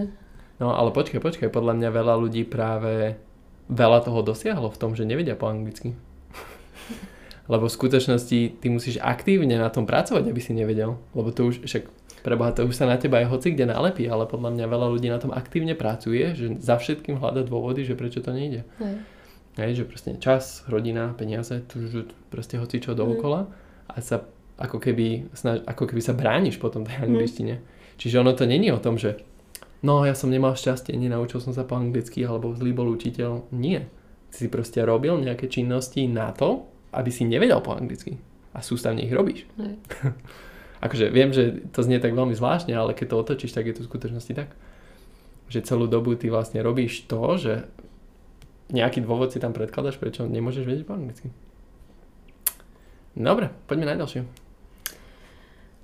No 0.62 0.78
ale 0.78 0.94
počkaj, 0.94 1.18
počkaj, 1.18 1.50
podľa 1.50 1.74
mňa 1.74 1.88
veľa 1.90 2.14
ľudí 2.22 2.46
práve 2.46 3.18
veľa 3.66 4.06
toho 4.06 4.22
dosiahlo 4.22 4.70
v 4.70 4.78
tom, 4.78 4.94
že 4.94 5.02
nevedia 5.02 5.34
po 5.34 5.50
anglicky. 5.50 5.98
Lebo 7.52 7.66
v 7.66 7.74
skutočnosti 7.74 8.62
ty 8.62 8.66
musíš 8.70 9.02
aktívne 9.02 9.58
na 9.58 9.74
tom 9.74 9.90
pracovať, 9.90 10.30
aby 10.30 10.38
si 10.38 10.54
nevedel. 10.54 11.02
Lebo 11.18 11.34
to 11.34 11.50
už, 11.50 11.66
však 11.66 11.90
preboha, 12.22 12.54
to 12.54 12.62
už 12.62 12.78
sa 12.78 12.86
na 12.86 12.94
teba 12.94 13.18
aj 13.18 13.34
hoci 13.34 13.50
kde 13.50 13.66
nalepí, 13.66 14.06
ale 14.06 14.30
podľa 14.30 14.54
mňa 14.54 14.66
veľa 14.70 14.86
ľudí 14.94 15.10
na 15.10 15.18
tom 15.18 15.34
aktívne 15.34 15.74
pracuje, 15.74 16.38
že 16.38 16.62
za 16.62 16.78
všetkým 16.78 17.18
hľada 17.18 17.42
dôvody, 17.42 17.82
že 17.82 17.98
prečo 17.98 18.22
to 18.22 18.30
nejde. 18.30 18.62
Hej. 18.78 18.94
Hej, 19.52 19.70
že 19.82 19.84
proste 19.84 20.10
čas, 20.16 20.64
rodina, 20.64 21.12
peniaze, 21.12 21.60
tu 21.68 21.84
proste 22.32 22.56
hoci 22.56 22.80
čo 22.80 22.96
dookola 22.96 23.52
a 23.84 24.00
sa 24.00 24.24
ako 24.62 24.78
keby, 24.78 25.34
snaž, 25.34 25.66
ako 25.66 25.90
keby 25.90 25.98
sa 25.98 26.14
brániš 26.14 26.62
potom 26.62 26.86
tej 26.86 27.02
angličtine. 27.02 27.58
Čiže 27.98 28.22
ono 28.22 28.30
to 28.38 28.46
není 28.46 28.70
o 28.70 28.78
tom, 28.78 28.94
že 28.94 29.18
no 29.82 30.06
ja 30.06 30.14
som 30.14 30.30
nemal 30.30 30.54
šťastie, 30.54 30.94
nenaučil 30.94 31.42
som 31.42 31.50
sa 31.50 31.66
po 31.66 31.74
anglicky, 31.74 32.22
alebo 32.22 32.54
zlý 32.54 32.70
bol 32.70 32.86
učiteľ. 32.94 33.50
Nie. 33.50 33.90
si 34.32 34.48
proste 34.48 34.80
robil 34.86 35.18
nejaké 35.18 35.50
činnosti 35.50 36.08
na 36.08 36.32
to, 36.32 36.64
aby 36.94 37.10
si 37.12 37.26
nevedel 37.26 37.60
po 37.60 37.74
anglicky. 37.74 38.16
A 38.54 38.62
sústavne 38.62 39.02
ich 39.02 39.12
robíš. 39.12 39.44
Hej. 39.58 39.76
akože 40.86 41.12
viem, 41.12 41.30
že 41.34 41.62
to 41.70 41.84
znie 41.84 42.00
tak 42.02 42.16
veľmi 42.16 42.32
zvláštne, 42.32 42.72
ale 42.74 42.96
keď 42.96 43.06
to 43.12 43.20
otočíš, 43.20 43.54
tak 43.54 43.68
je 43.68 43.74
to 43.76 43.82
v 43.84 43.90
skutočnosti 43.90 44.32
tak. 44.32 44.50
Že 45.52 45.68
celú 45.68 45.84
dobu 45.84 46.16
ty 46.16 46.32
vlastne 46.32 46.64
robíš 46.64 47.04
to, 47.04 47.22
že 47.36 47.52
nejaký 48.72 49.04
dôvod 49.04 49.30
si 49.30 49.38
tam 49.38 49.52
predkladaš, 49.52 50.00
prečo 50.00 50.24
nemôžeš 50.24 50.64
vedieť 50.64 50.88
po 50.88 50.96
anglicky. 50.96 51.28
Dobre, 53.12 53.52
poďme 53.68 53.92
na 53.92 54.00
ďalšiu. 54.00 54.41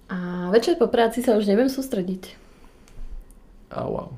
A 0.09 0.49
večer 0.51 0.77
po 0.77 0.89
práci 0.89 1.21
sa 1.21 1.37
už 1.37 1.45
neviem 1.45 1.69
sústrediť. 1.69 2.35
A 3.69 3.85
wow. 3.85 4.09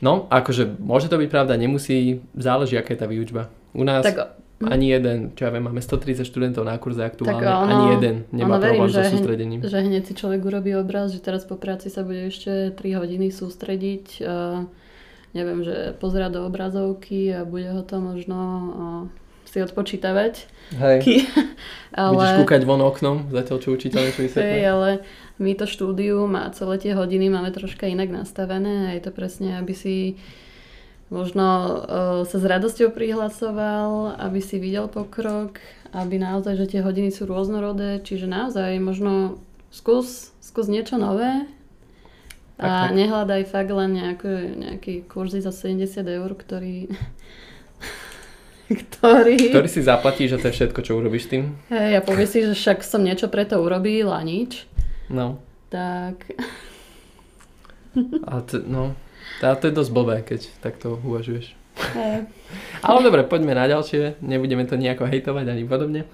No, 0.00 0.24
akože 0.32 0.80
môže 0.80 1.06
to 1.06 1.20
byť 1.20 1.28
pravda, 1.28 1.54
nemusí, 1.54 2.24
záleží, 2.32 2.74
aká 2.74 2.96
je 2.96 3.00
tá 3.00 3.06
výučba. 3.06 3.52
U 3.76 3.84
nás 3.84 4.00
Tak, 4.00 4.40
ani 4.64 4.88
jeden, 4.90 5.36
čo 5.36 5.44
ja 5.44 5.52
viem, 5.52 5.60
máme 5.62 5.78
130 5.78 6.24
študentov 6.24 6.64
na 6.64 6.80
kurze 6.80 7.04
aktuálne, 7.04 7.36
Tak 7.36 7.52
ono- 7.52 7.68
ani 7.68 7.84
jeden 7.94 8.14
nemá 8.32 8.56
ono 8.56 8.64
verím, 8.64 8.80
problém 8.80 8.96
so 8.96 9.04
že- 9.04 9.12
sústredením. 9.12 9.60
že 9.60 9.76
hneď 9.78 10.02
si 10.08 10.14
človek 10.16 10.40
urobí 10.40 10.72
obraz, 10.72 11.12
že 11.12 11.20
teraz 11.20 11.44
po 11.44 11.60
práci 11.60 11.92
sa 11.92 12.00
bude 12.00 12.32
ešte 12.32 12.72
3 12.72 12.96
hodiny 12.96 13.28
sústrediť. 13.28 14.24
A 14.24 14.64
neviem, 15.36 15.62
že 15.62 15.92
pozerá 16.00 16.32
do 16.32 16.42
obrazovky 16.42 17.36
a 17.36 17.44
bude 17.44 17.68
ho 17.68 17.84
to 17.84 18.00
možno 18.00 18.38
a, 18.40 18.84
si 19.50 19.58
odpočítavať. 19.58 20.34
Hej. 20.78 21.26
Budeš 21.90 22.30
ale, 22.38 22.38
kúkať 22.46 22.62
von 22.62 22.78
oknom, 22.86 23.34
zatiaľ 23.34 23.58
čo 23.58 23.74
učiteľ 23.74 24.00
niečo 24.06 24.22
hej, 24.22 24.26
vysvetľuje. 24.30 24.64
ale 24.70 24.90
my 25.42 25.50
to 25.58 25.66
štúdium 25.66 26.30
a 26.38 26.46
celé 26.54 26.78
tie 26.78 26.94
hodiny 26.94 27.26
máme 27.26 27.50
troška 27.50 27.90
inak 27.90 28.14
nastavené 28.14 28.94
a 28.94 28.94
je 28.94 29.02
to 29.02 29.10
presne, 29.10 29.58
aby 29.58 29.74
si 29.74 30.14
možno 31.10 31.46
uh, 31.50 31.78
sa 32.22 32.38
s 32.38 32.44
radosťou 32.46 32.94
prihlasoval, 32.94 34.14
aby 34.22 34.38
si 34.38 34.62
videl 34.62 34.86
pokrok, 34.86 35.58
aby 35.90 36.22
naozaj, 36.22 36.54
že 36.54 36.70
tie 36.70 36.80
hodiny 36.86 37.10
sú 37.10 37.26
rôznorodé, 37.26 37.98
čiže 38.06 38.30
naozaj 38.30 38.78
možno 38.78 39.42
skús, 39.74 40.30
skús 40.38 40.70
niečo 40.70 41.02
nové 41.02 41.50
a 42.60 42.62
Tak, 42.62 42.70
tak. 42.70 42.90
nehľadaj 42.94 43.42
fakt 43.50 43.72
len 43.74 43.90
nejaké, 43.98 44.34
nejaký 44.54 44.94
kurzy 45.10 45.42
za 45.42 45.50
70 45.50 46.06
eur, 46.06 46.30
ktorý 46.38 46.92
ktorý... 48.70 49.50
Ktorý 49.50 49.68
si 49.68 49.82
zaplatíš 49.82 50.36
a 50.36 50.40
to 50.40 50.48
je 50.48 50.56
všetko, 50.56 50.80
čo 50.80 50.96
urobíš 50.96 51.26
s 51.26 51.30
tým. 51.34 51.42
Hej, 51.68 51.98
a 51.98 52.02
povie 52.02 52.26
si, 52.26 52.46
že 52.46 52.54
však 52.54 52.86
som 52.86 53.02
niečo 53.02 53.26
preto 53.26 53.58
urobil 53.58 54.14
a 54.14 54.22
nič. 54.22 54.64
No, 55.10 55.42
Tak 55.70 56.22
ale 58.22 58.40
to, 58.46 58.62
no, 58.62 58.94
to, 59.42 59.50
to 59.58 59.64
je 59.66 59.74
dosť 59.74 59.90
blbé, 59.90 60.16
keď 60.22 60.40
takto 60.62 60.94
uvažuješ. 61.02 61.58
hej. 61.98 62.22
Ale 62.86 62.98
dobre, 63.02 63.26
poďme 63.26 63.58
na 63.58 63.66
ďalšie, 63.66 64.22
nebudeme 64.22 64.62
to 64.66 64.78
nejako 64.78 65.10
hejtovať 65.10 65.46
ani 65.50 65.64
podobne. 65.66 66.06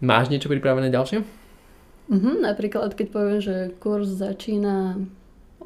Máš 0.00 0.28
niečo 0.28 0.48
pripravené 0.48 0.88
ďalšie? 0.88 1.24
Mhm, 2.06 2.40
napríklad, 2.40 2.96
keď 2.96 3.06
poviem, 3.10 3.40
že 3.42 3.56
kurz 3.76 4.08
začína 4.08 5.04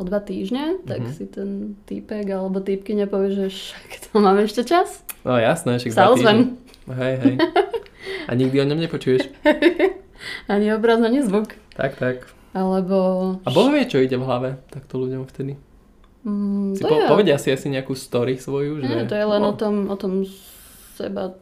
o 0.00 0.02
dva 0.02 0.18
týždne, 0.18 0.80
tak 0.82 1.04
Mhm. 1.04 1.12
si 1.12 1.24
ten 1.26 1.48
týpek 1.84 2.24
alebo 2.26 2.58
týpky 2.58 2.96
nepovie, 2.96 3.30
že 3.30 3.44
však 3.46 3.90
to 4.06 4.16
máme 4.16 4.40
ešte 4.42 4.64
čas. 4.64 5.04
No 5.20 5.36
jasné, 5.36 5.76
však 5.76 5.92
Sa 5.92 6.08
ozvem. 6.08 6.56
Hej, 6.88 7.14
hej. 7.20 7.34
A 8.24 8.32
nikdy 8.32 8.56
o 8.56 8.66
ňom 8.66 8.80
nepočuješ. 8.80 9.28
Ani 10.48 10.68
obraz, 10.70 10.98
ani 10.98 11.20
zvuk. 11.20 11.52
Tak, 11.72 11.96
tak. 11.96 12.28
Alebo... 12.50 12.96
A 13.40 13.48
Boh 13.48 13.68
vie, 13.68 13.84
čo 13.84 13.96
ide 13.96 14.14
v 14.14 14.26
hlave 14.26 14.50
takto 14.68 14.98
ľuďom 14.98 15.24
vtedy. 15.24 15.56
Mm, 16.22 16.74
Si 16.74 16.82
to 16.82 16.88
po, 16.88 16.96
je, 16.96 17.06
povedia 17.06 17.36
si 17.36 17.48
asi 17.48 17.68
nejakú 17.68 17.92
story 17.92 18.36
svoju, 18.36 18.80
že... 18.80 18.84
Nie, 18.86 19.04
to 19.04 19.14
je 19.14 19.22
len 19.22 19.40
no, 19.40 19.52
o 19.52 19.54
tom, 19.54 19.86
o 19.86 19.96
tom 19.96 20.28
seba, 20.92 21.32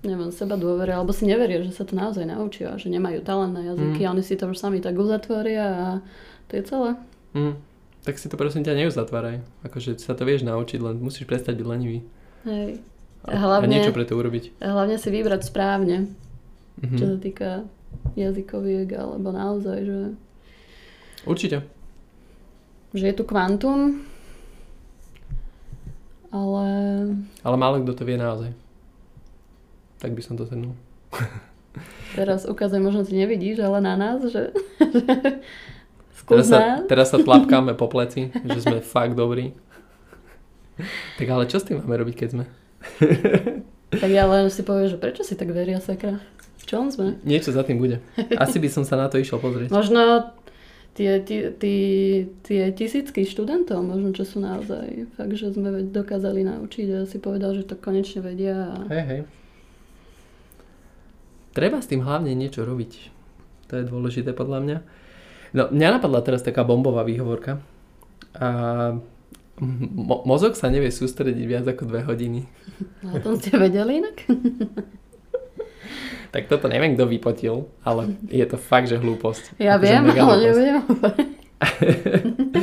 neviem, 0.00 0.30
seba 0.30 0.54
dôvere, 0.54 0.92
alebo 0.92 1.10
si 1.10 1.24
neveria, 1.24 1.62
že 1.62 1.72
sa 1.72 1.82
to 1.82 1.94
naozaj 1.94 2.22
naučia, 2.22 2.76
že 2.76 2.86
nemajú 2.86 3.22
talent 3.22 3.50
na 3.52 3.64
jazyky 3.64 4.02
Mm. 4.02 4.06
a 4.06 4.12
oni 4.12 4.22
si 4.22 4.34
to 4.36 4.46
už 4.46 4.56
sami 4.56 4.78
tak 4.78 4.94
uzatvoria 4.94 5.66
a 5.66 5.88
to 6.46 6.52
je 6.54 6.62
celé. 6.62 6.90
Mm, 7.32 7.54
tak 8.02 8.14
si 8.14 8.26
to 8.26 8.34
prosím 8.34 8.62
ťa 8.62 8.74
neuzatváraj. 8.76 9.38
Akože 9.62 9.94
sa 9.96 10.12
to 10.12 10.22
vieš 10.22 10.42
naučiť, 10.42 10.78
len 10.78 10.98
musíš 10.98 11.24
prestať 11.24 11.56
byť 11.56 11.66
lenivý. 11.66 11.98
Hej. 12.42 12.82
A, 13.22 13.28
a 13.28 13.38
Hlavne- 13.38 13.70
niečo 13.72 13.90
pre 13.90 14.02
to 14.02 14.12
urobiť. 14.12 14.58
A 14.58 14.72
hlavne 14.72 14.96
si 14.96 15.08
vybrať 15.08 15.42
správne, 15.44 16.10
Mhm. 16.78 16.96
čo 16.96 17.04
sa 17.06 17.16
týka 17.16 17.50
jazykoviek, 18.14 18.88
alebo 18.92 19.28
naozaj, 19.28 19.78
že, 19.80 19.98
Určite. 21.22 21.62
že 22.90 23.04
je 23.04 23.14
tu 23.14 23.22
kvantum, 23.22 24.02
ale 26.28 26.66
Ale 27.40 27.56
málo 27.56 27.78
kto 27.78 27.92
to 27.92 28.02
vie 28.02 28.16
naozaj. 28.16 28.50
Tak 29.98 30.10
by 30.10 30.22
som 30.22 30.34
to 30.34 30.42
zhrnul. 30.42 30.74
teraz 32.12 32.42
ukazujem, 32.42 32.82
možno 32.82 33.02
ty 33.02 33.14
nevidíš, 33.14 33.60
ale 33.60 33.78
na 33.78 33.94
nás, 33.94 34.18
že 34.24 34.50
Teraz 36.26 36.46
sa, 36.48 36.58
teraz 36.86 37.10
sa 37.10 37.18
tlapkáme 37.18 37.74
po 37.74 37.90
pleci, 37.90 38.30
že 38.30 38.58
sme 38.62 38.78
fakt 38.94 39.18
dobrí. 39.18 39.54
Tak 41.18 41.26
ale 41.28 41.44
čo 41.50 41.60
s 41.60 41.66
tým 41.66 41.82
máme 41.82 42.00
robiť, 42.00 42.14
keď 42.16 42.28
sme? 42.32 42.44
Tak 43.92 44.08
ja 44.08 44.24
len 44.24 44.48
si 44.48 44.64
poviem, 44.64 44.88
že 44.88 44.96
prečo 44.96 45.20
si 45.20 45.36
tak 45.36 45.52
veria 45.52 45.76
sakra? 45.78 46.16
V 46.62 46.64
čom 46.64 46.88
sme? 46.88 47.20
Niečo 47.26 47.52
za 47.52 47.66
tým 47.66 47.76
bude. 47.76 48.00
Asi 48.40 48.56
by 48.56 48.68
som 48.72 48.86
sa 48.86 48.96
na 48.96 49.10
to 49.12 49.20
išiel 49.20 49.42
pozrieť. 49.42 49.68
Možno 49.68 50.32
tie, 50.96 51.20
tie, 51.20 51.52
tie, 51.52 51.80
tie 52.40 52.62
tisícky 52.72 53.28
študentov, 53.28 53.84
možno 53.84 54.16
čo 54.16 54.24
sú 54.24 54.40
naozaj 54.40 55.12
fakt, 55.18 55.34
že 55.36 55.52
sme 55.52 55.84
dokázali 55.88 56.44
naučiť 56.46 56.86
a 56.92 56.98
si 57.04 57.18
povedal, 57.20 57.52
že 57.52 57.68
to 57.68 57.76
konečne 57.76 58.24
vedia. 58.24 58.78
A... 58.78 58.88
Hej, 58.88 59.04
hej. 59.04 59.20
Treba 61.52 61.84
s 61.84 61.90
tým 61.90 62.00
hlavne 62.00 62.32
niečo 62.32 62.64
robiť. 62.64 63.12
To 63.68 63.76
je 63.76 63.84
dôležité 63.88 64.32
podľa 64.32 64.58
mňa. 64.64 64.78
No, 65.52 65.68
mňa 65.68 66.00
napadla 66.00 66.24
teraz 66.24 66.40
taká 66.40 66.64
bombová 66.64 67.04
výhovorka. 67.04 67.60
A 68.32 68.48
mo- 69.60 70.24
mozog 70.24 70.56
sa 70.56 70.72
nevie 70.72 70.88
sústrediť 70.88 71.44
viac 71.44 71.68
ako 71.68 71.84
dve 71.84 72.00
hodiny. 72.02 72.48
No, 73.04 73.14
o 73.14 73.18
tom 73.20 73.36
ste 73.36 73.56
vedeli 73.56 74.00
inak? 74.00 74.16
Tak 76.32 76.48
toto 76.48 76.64
neviem, 76.64 76.96
kto 76.96 77.04
vypotil, 77.04 77.68
ale 77.84 78.16
je 78.32 78.40
to 78.48 78.56
fakt, 78.56 78.88
že 78.88 78.96
hlúposť. 78.96 79.60
Ja 79.60 79.76
Akože 79.76 79.84
viem, 79.84 80.02
ale 80.16 80.34
neviem. 80.40 80.80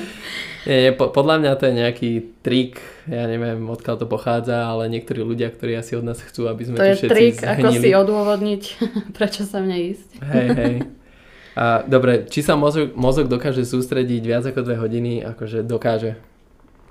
Nie, 0.67 0.77
nie, 0.85 0.91
po, 0.91 1.07
podľa 1.09 1.39
mňa 1.39 1.51
to 1.55 1.63
je 1.65 1.73
nejaký 1.81 2.09
trik, 2.43 2.83
ja 3.07 3.25
neviem, 3.25 3.63
odkiaľ 3.63 3.95
to 3.95 4.05
pochádza, 4.05 4.67
ale 4.67 4.91
niektorí 4.91 5.23
ľudia, 5.23 5.49
ktorí 5.49 5.71
asi 5.73 5.95
od 5.95 6.03
nás 6.03 6.19
chcú, 6.19 6.45
aby 6.45 6.67
sme 6.67 6.75
To 6.77 6.83
tu 6.83 6.89
je 6.89 6.97
všetci 6.99 7.09
trik, 7.09 7.37
ako 7.41 7.67
zhnili. 7.71 7.79
si 7.79 7.89
odôvodniť, 7.95 8.63
prečo 9.17 9.47
sa 9.47 9.63
mne 9.63 9.77
ísť. 9.95 10.09
Hej, 10.19 10.47
hej. 10.53 10.75
A 11.59 11.83
dobre, 11.83 12.23
či 12.31 12.39
sa 12.39 12.55
mozog, 12.55 12.95
mozog 12.95 13.27
dokáže 13.27 13.67
sústrediť 13.67 14.23
viac 14.23 14.47
ako 14.47 14.63
dve 14.63 14.79
hodiny, 14.79 15.19
akože 15.27 15.67
dokáže. 15.67 16.15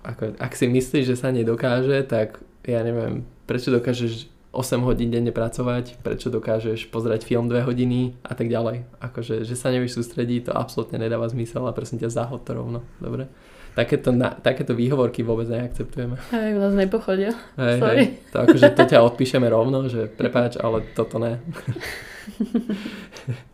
Ako, 0.04 0.36
ak 0.36 0.52
si 0.52 0.68
myslíš, 0.68 1.08
že 1.08 1.16
sa 1.16 1.32
nedokáže, 1.32 2.04
tak 2.04 2.36
ja 2.68 2.84
neviem, 2.84 3.24
prečo 3.48 3.72
dokážeš 3.72 4.28
8 4.52 4.84
hodín 4.84 5.08
denne 5.08 5.32
pracovať, 5.32 5.96
prečo 6.04 6.28
dokážeš 6.28 6.92
pozerať 6.92 7.24
film 7.24 7.48
2 7.48 7.64
hodiny 7.64 8.12
a 8.20 8.36
tak 8.36 8.52
ďalej. 8.52 8.84
Akože, 9.00 9.48
že 9.48 9.56
sa 9.56 9.72
nevieš 9.72 10.04
sústrediť, 10.04 10.48
to 10.48 10.52
absolútne 10.52 11.00
nedáva 11.00 11.24
zmysel 11.32 11.64
a 11.64 11.72
prosím 11.72 12.04
ťa, 12.04 12.12
zahod 12.12 12.44
to 12.44 12.52
rovno. 12.52 12.84
Dobre? 13.00 13.24
Takéto, 13.72 14.12
na, 14.12 14.36
takéto 14.36 14.76
výhovorky 14.76 15.24
vôbec 15.24 15.48
neakceptujeme. 15.48 16.20
Hej, 16.34 16.50
u 16.56 16.60
nás 16.60 16.74
nepochodia. 16.76 17.32
Hej, 17.56 17.80
Sorry. 17.80 17.96
hej. 17.96 18.06
To 18.34 18.36
akože 18.44 18.68
to 18.76 18.84
ťa 18.84 19.00
odpíšeme 19.00 19.48
rovno, 19.48 19.88
že 19.88 20.12
prepáč, 20.12 20.60
ale 20.60 20.84
toto 20.92 21.16
ne. 21.16 21.40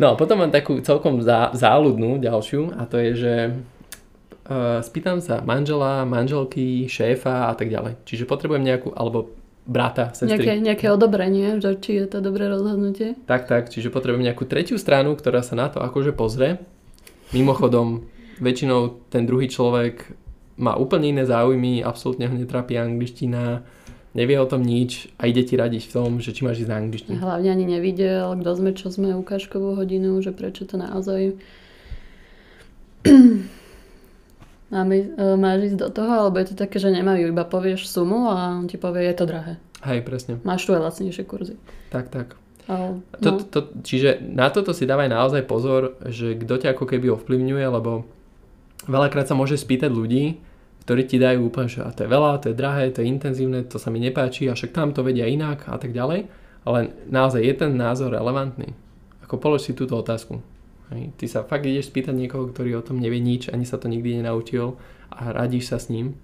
No, 0.00 0.16
potom 0.16 0.40
mám 0.40 0.52
takú 0.52 0.80
celkom 0.80 1.20
zá, 1.20 1.52
záľudnú 1.52 2.20
ďalšiu 2.22 2.76
a 2.76 2.88
to 2.88 2.96
je, 2.96 3.10
že 3.16 3.34
uh, 4.48 4.80
spýtam 4.80 5.20
sa 5.20 5.44
manžela, 5.44 6.08
manželky, 6.08 6.88
šéfa 6.88 7.50
a 7.50 7.52
tak 7.52 7.68
ďalej. 7.68 8.00
Čiže 8.08 8.24
potrebujem 8.24 8.64
nejakú, 8.64 8.88
alebo 8.96 9.32
brata, 9.68 10.10
sestry. 10.16 10.38
Nejaké, 10.38 10.52
nejaké 10.58 10.86
odobrenie, 10.90 11.62
že 11.62 11.78
či 11.78 12.02
je 12.02 12.06
to 12.10 12.18
dobré 12.18 12.50
rozhodnutie. 12.50 13.14
Tak, 13.30 13.46
tak, 13.46 13.70
čiže 13.70 13.94
potrebujem 13.94 14.26
nejakú 14.26 14.48
tretiu 14.48 14.80
stranu, 14.80 15.14
ktorá 15.14 15.44
sa 15.44 15.54
na 15.54 15.70
to 15.70 15.78
akože 15.78 16.16
pozrie. 16.16 16.58
Mimochodom, 17.30 18.08
väčšinou 18.42 19.08
ten 19.08 19.24
druhý 19.24 19.46
človek 19.46 20.10
má 20.58 20.76
úplne 20.76 21.14
iné 21.14 21.24
záujmy, 21.24 21.80
absolútne 21.80 22.28
ho 22.28 22.34
netrápi 22.34 22.76
angličtina, 22.76 23.64
nevie 24.12 24.36
o 24.36 24.46
tom 24.48 24.60
nič 24.60 25.08
a 25.16 25.28
ide 25.28 25.42
ti 25.44 25.56
radiť 25.56 25.88
v 25.88 25.92
tom, 25.92 26.10
že 26.20 26.36
či 26.36 26.44
máš 26.44 26.64
ísť 26.64 26.70
na 26.70 26.78
angličtinu. 26.80 27.16
Hlavne 27.20 27.48
ani 27.52 27.64
nevidel, 27.64 28.28
kto 28.40 28.50
sme, 28.56 28.70
čo 28.76 28.92
sme, 28.92 29.16
ukážkovú 29.16 29.76
hodinu, 29.76 30.20
že 30.20 30.36
prečo 30.36 30.68
to 30.68 30.76
naozaj 30.76 31.36
Máme, 34.72 34.96
e, 35.04 35.36
máš 35.36 35.68
ísť 35.68 35.78
do 35.84 35.88
toho, 35.92 36.12
alebo 36.24 36.40
je 36.40 36.48
to 36.48 36.56
také, 36.56 36.80
že 36.80 36.88
nemajú, 36.88 37.28
iba 37.28 37.44
povieš 37.44 37.92
sumu 37.92 38.32
a 38.32 38.56
on 38.56 38.64
ti 38.72 38.80
povie, 38.80 39.04
je 39.04 39.16
to 39.20 39.28
drahé. 39.28 39.60
Hej, 39.84 40.00
presne. 40.00 40.40
Máš 40.48 40.64
tu 40.64 40.72
aj 40.72 40.80
lacnejšie 40.80 41.28
kurzy. 41.28 41.60
Tak, 41.92 42.08
tak. 42.08 42.40
Ale, 42.72 43.04
To, 43.20 43.36
no, 43.36 43.44
to, 43.44 43.58
čiže 43.84 44.24
na 44.24 44.48
toto 44.48 44.72
si 44.72 44.88
dávaj 44.88 45.12
naozaj 45.12 45.44
pozor, 45.44 46.00
že 46.08 46.40
kto 46.40 46.56
ťa 46.56 46.72
ako 46.72 46.88
keby 46.88 47.12
ovplyvňuje, 47.12 47.66
lebo 47.68 48.08
veľakrát 48.88 49.28
sa 49.28 49.36
môže 49.36 49.60
spýtať 49.60 49.92
ľudí, 49.92 50.40
ktorí 50.82 51.06
ti 51.06 51.22
dajú 51.22 51.46
úplne, 51.46 51.70
že 51.70 51.86
a 51.86 51.94
to 51.94 52.02
je 52.02 52.10
veľa, 52.10 52.42
to 52.42 52.50
je 52.50 52.58
drahé, 52.58 52.90
to 52.90 53.06
je 53.06 53.10
intenzívne, 53.10 53.62
to 53.62 53.78
sa 53.78 53.94
mi 53.94 54.02
nepáči 54.02 54.50
a 54.50 54.58
však 54.58 54.74
tam 54.74 54.90
to 54.90 55.06
vedia 55.06 55.30
inak 55.30 55.70
a 55.70 55.78
tak 55.78 55.94
ďalej. 55.94 56.26
Ale 56.66 56.94
naozaj 57.06 57.42
je 57.42 57.54
ten 57.54 57.72
názor 57.78 58.10
relevantný. 58.10 58.74
Ako 59.22 59.38
polož 59.38 59.66
si 59.66 59.78
túto 59.78 59.94
otázku. 59.94 60.42
Ty 60.92 61.24
sa 61.24 61.40
fakt 61.46 61.64
ideš 61.64 61.88
spýtať 61.88 62.12
niekoho, 62.12 62.50
ktorý 62.50 62.76
o 62.78 62.84
tom 62.84 63.00
nevie 63.00 63.22
nič, 63.22 63.48
ani 63.48 63.64
sa 63.64 63.80
to 63.80 63.88
nikdy 63.88 64.20
nenaučil 64.20 64.76
a 65.08 65.32
radíš 65.32 65.72
sa 65.72 65.78
s 65.80 65.88
ním. 65.88 66.18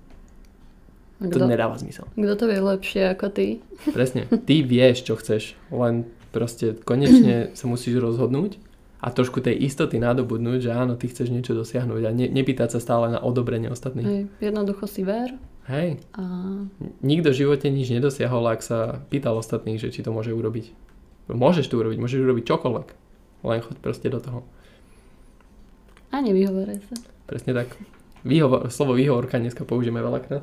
Kdo, 1.19 1.43
to 1.43 1.51
nedáva 1.51 1.75
zmysel. 1.81 2.07
Kto 2.15 2.35
to 2.39 2.45
vie 2.47 2.61
lepšie 2.63 3.03
ako 3.11 3.27
ty? 3.35 3.47
Presne. 3.91 4.31
Ty 4.31 4.55
vieš, 4.63 5.03
čo 5.03 5.19
chceš, 5.19 5.59
len 5.73 6.07
proste 6.31 6.79
konečne 6.79 7.49
sa 7.59 7.65
musíš 7.67 7.99
rozhodnúť 7.99 8.68
a 8.99 9.07
trošku 9.15 9.39
tej 9.39 9.55
istoty 9.63 10.03
nadobudnúť, 10.03 10.59
že 10.67 10.71
áno, 10.75 10.99
ty 10.99 11.07
chceš 11.07 11.31
niečo 11.31 11.55
dosiahnuť 11.55 12.03
a 12.03 12.11
ne, 12.11 12.27
nepýtať 12.27 12.75
sa 12.75 12.81
stále 12.83 13.15
na 13.15 13.23
odobrenie 13.23 13.71
ostatných. 13.71 14.07
Hej, 14.07 14.23
jednoducho 14.43 14.91
si 14.91 15.07
ver. 15.07 15.39
Hej. 15.71 16.03
A... 16.19 16.23
Nikto 17.05 17.31
v 17.31 17.39
živote 17.47 17.71
nič 17.71 17.95
nedosiahol, 17.95 18.43
ak 18.51 18.61
sa 18.65 19.05
pýtal 19.07 19.39
ostatných, 19.39 19.79
že 19.79 19.95
či 19.95 20.03
to 20.03 20.11
môže 20.11 20.35
urobiť. 20.35 20.75
Môžeš 21.31 21.71
to 21.71 21.79
urobiť, 21.79 21.99
môžeš 22.01 22.25
urobiť 22.25 22.45
čokoľvek. 22.49 22.89
Len 23.47 23.61
choď 23.63 23.77
proste 23.79 24.09
do 24.11 24.19
toho. 24.19 24.43
A 26.11 26.25
nevyhovoraj 26.25 26.81
sa. 26.89 26.97
Presne 27.29 27.53
tak. 27.55 27.69
Výhovor, 28.27 28.73
slovo 28.73 28.99
výhovorka 28.99 29.39
dneska 29.39 29.63
použijeme 29.63 30.03
veľakrát. 30.03 30.43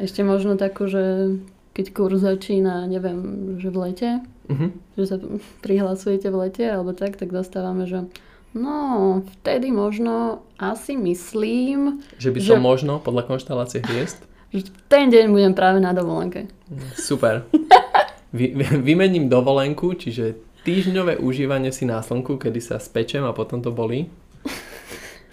Ešte 0.00 0.24
možno 0.24 0.56
takú, 0.56 0.88
že 0.88 1.36
keď 1.76 1.86
kurz 1.92 2.24
začína, 2.24 2.88
neviem, 2.88 3.54
že 3.60 3.68
v 3.68 3.76
lete, 3.78 4.10
uh-huh. 4.50 4.70
že 4.98 5.04
sa 5.06 5.16
prihlasujete 5.62 6.26
v 6.26 6.36
lete 6.46 6.64
alebo 6.66 6.90
tak, 6.90 7.14
tak 7.14 7.30
dostávame, 7.30 7.86
že 7.86 8.10
no, 8.52 9.22
vtedy 9.40 9.70
možno 9.70 10.42
asi 10.58 10.98
myslím... 10.98 12.02
Že 12.18 12.30
by 12.34 12.38
som 12.42 12.58
že, 12.58 12.62
možno, 12.62 12.92
podľa 12.98 13.30
konštelácie 13.30 13.86
hviezd? 13.86 14.26
Ten 14.92 15.14
deň 15.14 15.30
budem 15.30 15.54
práve 15.54 15.78
na 15.78 15.94
dovolenke. 15.94 16.50
Super. 16.98 17.46
Vy, 18.36 18.54
vymením 18.82 19.26
dovolenku, 19.26 19.98
čiže 19.98 20.38
týždňové 20.62 21.18
užívanie 21.18 21.74
si 21.74 21.82
na 21.82 21.98
slnku, 21.98 22.38
kedy 22.38 22.62
sa 22.62 22.78
spečem 22.78 23.26
a 23.26 23.34
potom 23.34 23.58
to 23.58 23.74
bolí 23.74 24.06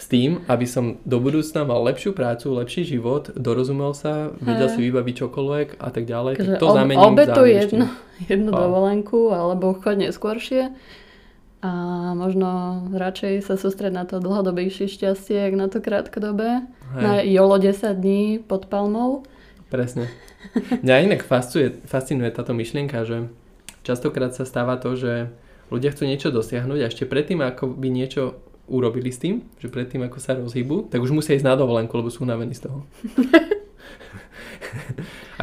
tým, 0.08 0.42
aby 0.48 0.64
som 0.64 0.98
do 1.04 1.20
budúcna 1.20 1.68
mal 1.68 1.84
lepšiu 1.84 2.16
prácu, 2.16 2.56
lepší 2.56 2.88
život, 2.88 3.30
dorozumel 3.36 3.92
sa, 3.92 4.32
vedel 4.40 4.72
si 4.72 4.80
vybaviť 4.88 5.16
čokoľvek 5.28 5.68
a 5.84 5.90
tak 5.92 6.04
ďalej. 6.08 6.34
Takže 6.40 6.54
tak 6.56 6.62
to 6.64 6.68
ob, 6.72 6.76
zamením 6.80 7.12
obetu 7.12 7.44
jednu, 7.44 7.86
jednu 8.32 8.52
dovolenku 8.56 9.36
alebo 9.36 9.76
chod 9.76 10.00
neskôršie 10.00 10.72
a 11.58 11.72
možno 12.14 12.82
radšej 12.94 13.44
sa 13.44 13.58
sústreť 13.58 13.92
na 13.92 14.06
to 14.06 14.22
dlhodobejšie 14.22 14.88
šťastie, 14.88 15.52
ako 15.52 15.56
na 15.58 15.68
to 15.68 15.80
krátkodobé. 15.82 16.64
Hej. 16.96 17.02
Na 17.04 17.14
jolo 17.26 17.58
10 17.60 17.98
dní 17.98 18.40
pod 18.40 18.72
palmou. 18.72 19.28
Presne. 19.68 20.08
Mňa 20.56 21.12
inak 21.12 21.28
fascinuje, 21.28 21.76
fascinuje 21.84 22.32
táto 22.32 22.56
myšlienka, 22.56 23.04
že 23.04 23.28
častokrát 23.84 24.32
sa 24.32 24.48
stáva 24.48 24.80
to, 24.80 24.96
že 24.96 25.34
ľudia 25.74 25.92
chcú 25.92 26.08
niečo 26.08 26.30
dosiahnuť 26.32 26.80
a 26.80 26.88
ešte 26.88 27.04
predtým, 27.10 27.44
ako 27.44 27.76
by 27.76 27.88
niečo 27.92 28.40
urobili 28.68 29.10
s 29.10 29.24
tým, 29.24 29.48
že 29.58 29.72
predtým 29.72 30.04
ako 30.04 30.20
sa 30.20 30.36
rozhýbu, 30.36 30.92
tak 30.92 31.00
už 31.00 31.16
musia 31.16 31.40
ísť 31.40 31.48
na 31.48 31.56
dovolenku, 31.56 31.96
lebo 31.96 32.12
sú 32.12 32.28
unavení 32.28 32.52
z 32.52 32.68
toho. 32.68 32.84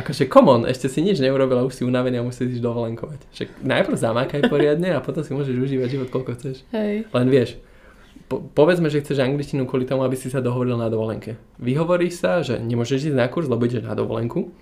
akože 0.00 0.28
come 0.28 0.48
on, 0.52 0.62
ešte 0.68 0.92
si 0.92 1.00
nič 1.00 1.18
neurobil 1.18 1.56
a 1.56 1.66
už 1.66 1.80
si 1.80 1.82
unavený 1.88 2.20
a 2.20 2.26
musíš 2.26 2.60
ísť 2.60 2.64
dovolenkovať. 2.64 3.20
Však 3.32 3.48
najprv 3.64 3.96
zamákaj 3.96 4.40
poriadne 4.52 4.92
a 4.92 5.00
potom 5.00 5.24
si 5.24 5.32
môžeš 5.32 5.56
užívať 5.56 5.88
život 5.88 6.08
koľko 6.12 6.36
chceš. 6.36 6.56
Hej. 6.76 7.08
Len 7.08 7.26
vieš, 7.32 7.56
po, 8.28 8.44
povedzme, 8.44 8.92
že 8.92 9.00
chceš 9.00 9.24
angličtinu 9.24 9.64
kvôli 9.64 9.88
tomu, 9.88 10.04
aby 10.04 10.20
si 10.20 10.28
sa 10.28 10.44
dohovoril 10.44 10.76
na 10.76 10.92
dovolenke. 10.92 11.40
Vyhovoríš 11.56 12.20
sa, 12.20 12.44
že 12.44 12.60
nemôžeš 12.60 13.12
ísť 13.12 13.18
na 13.18 13.26
kurz, 13.32 13.48
lebo 13.48 13.64
ideš 13.64 13.88
na 13.88 13.96
dovolenku. 13.96 14.52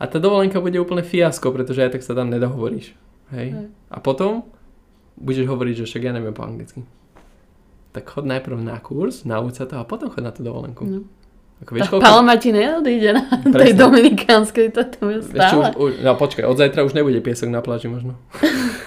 A 0.00 0.08
tá 0.08 0.16
dovolenka 0.16 0.64
bude 0.64 0.80
úplne 0.80 1.04
fiasko, 1.04 1.52
pretože 1.52 1.84
aj 1.84 2.00
tak 2.00 2.02
sa 2.06 2.16
tam 2.16 2.32
nedohovoríš. 2.32 2.96
Hej? 3.36 3.48
Hej. 3.52 3.66
A 3.92 4.00
potom 4.00 4.48
budeš 5.20 5.44
hovoriť, 5.44 5.84
že 5.84 5.86
však 5.86 6.08
ja 6.08 6.12
neviem 6.16 6.32
po 6.32 6.40
anglicky 6.40 6.80
tak 7.90 8.06
chod 8.06 8.26
najprv 8.26 8.58
na 8.62 8.78
kurz, 8.78 9.26
nauč 9.26 9.58
sa 9.58 9.66
to 9.66 9.78
a 9.78 9.84
potom 9.84 10.10
chod 10.10 10.22
na 10.22 10.30
tú 10.30 10.46
dovolenku. 10.46 10.86
No. 10.86 11.02
Ako, 11.60 11.70
vieš, 11.76 11.92
koľko... 11.92 12.04
Palma 12.08 12.40
ti 12.40 12.56
neodíde 12.56 13.10
na 13.20 13.24
Presne. 13.28 13.52
tej 13.52 13.72
dominikánskej, 13.76 14.66
to 14.72 14.80
tam 14.88 15.12
je 15.12 15.20
stále. 15.28 15.68
Ešte 15.68 15.76
už, 15.76 15.92
no 16.00 16.10
počkaj, 16.16 16.44
od 16.48 16.56
zajtra 16.56 16.80
už 16.88 16.96
nebude 16.96 17.20
piesok 17.20 17.52
na 17.52 17.60
pláži 17.60 17.92
možno. 17.92 18.16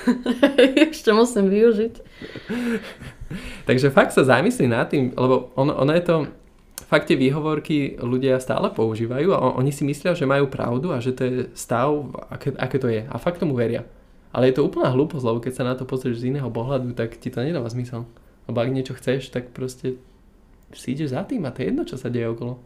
Ešte 0.89 1.13
musím 1.13 1.53
využiť. 1.53 1.93
Takže 3.69 3.93
fakt 3.93 4.17
sa 4.17 4.25
zamyslí 4.25 4.65
nad 4.65 4.89
tým, 4.89 5.13
lebo 5.13 5.53
ono, 5.53 5.77
ono 5.85 5.91
je 5.93 6.01
to, 6.01 6.15
fakt 6.89 7.13
tie 7.13 7.17
výhovorky 7.17 8.01
ľudia 8.01 8.41
stále 8.41 8.73
používajú 8.73 9.29
a 9.37 9.53
oni 9.53 9.69
si 9.69 9.85
myslia, 9.85 10.17
že 10.17 10.25
majú 10.25 10.49
pravdu 10.49 10.89
a 10.93 10.97
že 10.97 11.13
to 11.13 11.21
je 11.25 11.33
stav, 11.53 11.93
aké, 12.33 12.57
aké 12.57 12.77
to 12.81 12.89
je. 12.89 13.05
A 13.05 13.15
fakt 13.21 13.37
tomu 13.37 13.53
veria. 13.53 13.85
Ale 14.33 14.49
je 14.49 14.57
to 14.57 14.65
úplná 14.65 14.89
hlúposť, 14.89 15.25
lebo 15.29 15.37
keď 15.45 15.53
sa 15.53 15.63
na 15.65 15.77
to 15.77 15.85
pozrieš 15.85 16.25
z 16.25 16.33
iného 16.33 16.49
pohľadu, 16.49 16.97
tak 16.97 17.21
ti 17.21 17.29
to 17.29 17.37
nedáva 17.45 17.69
zmysel. 17.69 18.09
Lebo 18.49 18.57
ak 18.59 18.69
niečo 18.69 18.93
chceš, 18.97 19.31
tak 19.31 19.51
proste 19.55 19.99
si 20.73 20.97
ideš 20.97 21.13
za 21.13 21.23
tým 21.23 21.45
a 21.45 21.53
to 21.53 21.61
je 21.61 21.69
jedno, 21.69 21.83
čo 21.85 21.95
sa 21.95 22.09
deje 22.09 22.27
okolo. 22.27 22.59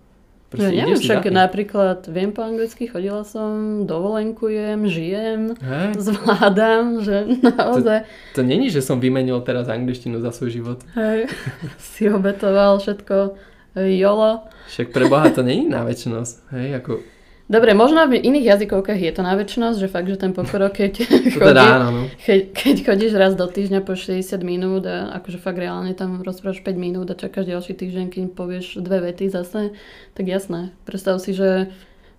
Proste 0.47 0.71
ja 0.71 0.87
neviem, 0.87 1.03
však 1.03 1.27
napríklad 1.27 2.07
viem 2.07 2.31
po 2.31 2.39
anglicky, 2.39 2.87
chodila 2.87 3.27
som, 3.27 3.83
dovolenkujem, 3.83 4.79
žijem, 4.87 5.59
hey. 5.59 5.91
zvládam, 5.99 7.03
že 7.03 7.35
naozaj... 7.51 8.07
To, 8.31 8.39
to 8.39 8.47
není, 8.47 8.71
že 8.71 8.79
som 8.79 9.03
vymenil 9.03 9.43
teraz 9.43 9.67
angličtinu 9.67 10.23
za 10.23 10.31
svoj 10.31 10.55
život. 10.55 10.79
Hej, 10.95 11.27
si 11.91 12.07
obetoval 12.07 12.79
všetko, 12.79 13.35
jolo. 13.75 14.47
Však 14.71 14.95
pre 14.95 15.11
Boha 15.11 15.27
to 15.35 15.43
není 15.43 15.67
na 15.67 15.83
väčšnosť, 15.83 16.35
hej, 16.55 16.79
ako 16.79 17.03
Dobre, 17.47 17.71
možno 17.71 18.03
v 18.11 18.19
iných 18.19 18.59
jazykovkách 18.59 18.99
je 18.99 19.11
to 19.15 19.23
na 19.23 19.31
väčšnosť, 19.39 19.79
že 19.79 19.87
fakt, 19.87 20.11
že 20.11 20.19
ten 20.19 20.35
pokrok, 20.35 20.75
keď, 20.75 20.93
chodí, 21.31 21.55
teda 21.55 21.63
áno, 21.79 21.87
no. 21.95 22.01
keď, 22.19 22.39
keď 22.51 22.75
chodíš 22.83 23.13
raz 23.15 23.39
do 23.39 23.47
týždňa 23.47 23.87
po 23.87 23.95
60 23.95 24.19
minút 24.43 24.83
a 24.83 25.15
akože 25.15 25.39
fakt 25.39 25.55
reálne 25.55 25.95
tam 25.95 26.19
rozprávaš 26.27 26.59
5 26.59 26.75
minút 26.75 27.07
a 27.07 27.15
čakáš 27.15 27.47
ďalší 27.47 27.71
týždeň, 27.79 28.05
keď 28.11 28.21
povieš 28.35 28.83
dve 28.83 28.99
vety 28.99 29.31
zase, 29.31 29.71
tak 30.11 30.27
jasné. 30.27 30.75
Predstav 30.83 31.23
si, 31.23 31.31
že 31.31 31.71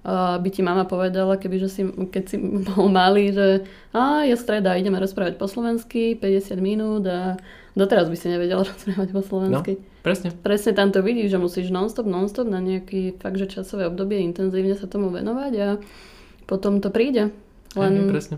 by 0.06 0.48
ti 0.48 0.62
mama 0.62 0.86
povedala, 0.86 1.36
keby, 1.36 1.56
že 1.58 1.68
si, 1.68 1.82
keď 1.84 2.24
si 2.24 2.36
bol 2.40 2.88
malý, 2.88 3.34
že 3.34 3.66
a 3.90 4.24
je 4.24 4.38
streda, 4.38 4.78
ideme 4.78 4.96
rozprávať 5.02 5.36
po 5.36 5.50
slovensky 5.50 6.14
50 6.16 6.58
minút 6.62 7.04
a 7.04 7.36
doteraz 7.74 8.06
by 8.08 8.16
si 8.16 8.30
nevedel 8.30 8.62
rozprávať 8.70 9.08
po 9.10 9.22
slovensky. 9.22 9.72
No. 9.76 9.84
Presne. 10.06 10.32
Presne 10.32 10.72
tam 10.72 10.94
to 10.94 11.02
vidíš, 11.04 11.34
že 11.34 11.42
musíš 11.42 11.66
non-stop, 11.74 12.06
non-stop 12.06 12.48
na 12.48 12.62
nejaký 12.62 13.18
fakt, 13.18 13.36
že 13.36 13.50
časové 13.50 13.90
obdobie 13.90 14.22
intenzívne 14.22 14.78
sa 14.78 14.88
tomu 14.88 15.10
venovať 15.12 15.52
a 15.60 15.68
potom 16.48 16.80
to 16.80 16.88
príde. 16.88 17.34
Len... 17.76 17.92
Hej, 17.92 18.08
presne. 18.08 18.36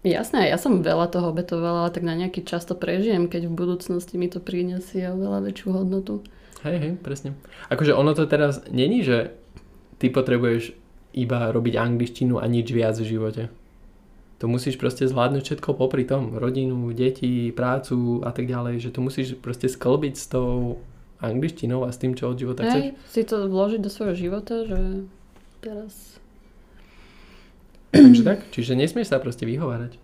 Jasné, 0.00 0.48
ja 0.48 0.56
som 0.56 0.80
veľa 0.80 1.12
toho 1.12 1.28
obetovala, 1.34 1.84
ale 1.84 1.92
tak 1.92 2.08
na 2.08 2.16
nejaký 2.16 2.40
čas 2.46 2.64
to 2.64 2.72
prežijem, 2.72 3.28
keď 3.28 3.52
v 3.52 3.56
budúcnosti 3.56 4.16
mi 4.16 4.32
to 4.32 4.40
prinesie 4.40 5.04
oveľa 5.12 5.44
väčšiu 5.44 5.68
hodnotu. 5.76 6.24
Hej, 6.64 6.76
hej, 6.76 6.92
presne. 7.00 7.36
Akože 7.72 7.92
ono 7.92 8.12
to 8.16 8.24
teraz 8.24 8.64
není, 8.68 9.04
že 9.04 9.36
ty 10.00 10.08
potrebuješ 10.08 10.72
iba 11.14 11.52
robiť 11.52 11.74
angličtinu 11.76 12.40
a 12.40 12.48
nič 12.48 12.72
viac 12.72 12.96
v 12.96 13.06
živote 13.06 13.42
to 14.40 14.48
musíš 14.48 14.80
proste 14.80 15.04
zvládnuť 15.04 15.42
všetko 15.44 15.76
popri 15.76 16.08
tom. 16.08 16.32
Rodinu, 16.32 16.88
deti, 16.96 17.52
prácu 17.52 18.24
a 18.24 18.32
tak 18.32 18.48
ďalej. 18.48 18.80
Že 18.80 18.90
to 18.96 19.00
musíš 19.04 19.28
proste 19.36 19.68
sklbiť 19.68 20.14
s 20.16 20.26
tou 20.32 20.80
angličtinou 21.20 21.84
a 21.84 21.92
s 21.92 22.00
tým, 22.00 22.16
čo 22.16 22.32
od 22.32 22.40
života 22.40 22.64
Hej, 22.64 22.96
chceš. 22.96 23.12
si 23.12 23.22
to 23.28 23.44
vložiť 23.44 23.80
do 23.84 23.92
svojho 23.92 24.16
života, 24.16 24.64
že 24.64 25.04
teraz... 25.60 26.16
Takže 27.92 28.22
tak, 28.24 28.48
čiže 28.56 28.72
nesmieš 28.72 29.12
sa 29.12 29.20
proste 29.20 29.44
vyhovárať. 29.44 30.00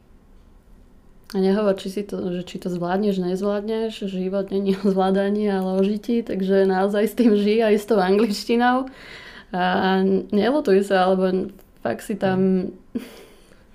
A 1.33 1.41
nehovor, 1.41 1.73
či, 1.81 1.89
si 1.89 2.03
to, 2.05 2.21
že 2.29 2.45
či 2.45 2.61
to 2.61 2.69
zvládneš, 2.69 3.17
nezvládneš. 3.17 4.05
Život 4.05 4.53
není 4.53 4.77
o 4.77 4.93
zvládaní, 4.93 5.49
ale 5.49 5.81
o 5.81 5.83
žití, 5.83 6.21
takže 6.21 6.69
naozaj 6.69 7.09
s 7.09 7.15
tým 7.17 7.33
žij 7.41 7.73
aj 7.73 7.75
s 7.81 7.89
tou 7.89 7.99
angličtinou. 7.99 8.93
A 9.55 10.03
nelutuj 10.35 10.83
sa, 10.87 11.07
alebo 11.07 11.51
fakt 11.85 12.03
si 12.03 12.19
tam... 12.19 12.71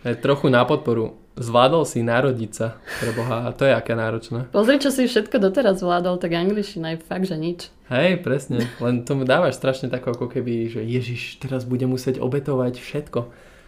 Je 0.04 0.18
trochu 0.18 0.50
na 0.50 0.66
podporu. 0.66 1.16
Zvládol 1.40 1.88
si 1.88 2.04
narodiť 2.04 2.52
sa, 2.52 2.76
pre 3.00 3.16
Boha, 3.16 3.48
a 3.48 3.56
to 3.56 3.64
je 3.64 3.72
aké 3.72 3.96
náročné. 3.96 4.52
Pozri, 4.52 4.84
čo 4.84 4.92
si 4.92 5.08
všetko 5.08 5.40
doteraz 5.40 5.80
zvládol, 5.80 6.20
tak 6.20 6.36
angličtina 6.36 6.94
je 6.94 6.98
fakt, 7.00 7.24
že 7.24 7.40
nič. 7.40 7.72
Hej, 7.88 8.20
presne, 8.20 8.68
len 8.84 9.08
tomu 9.08 9.24
dávaš 9.24 9.56
strašne 9.56 9.88
tako 9.88 10.12
ako 10.12 10.28
keby, 10.28 10.68
že 10.68 10.84
Ježiš, 10.84 11.40
teraz 11.40 11.64
bude 11.64 11.88
musieť 11.88 12.20
obetovať 12.20 12.84
všetko. 12.84 13.20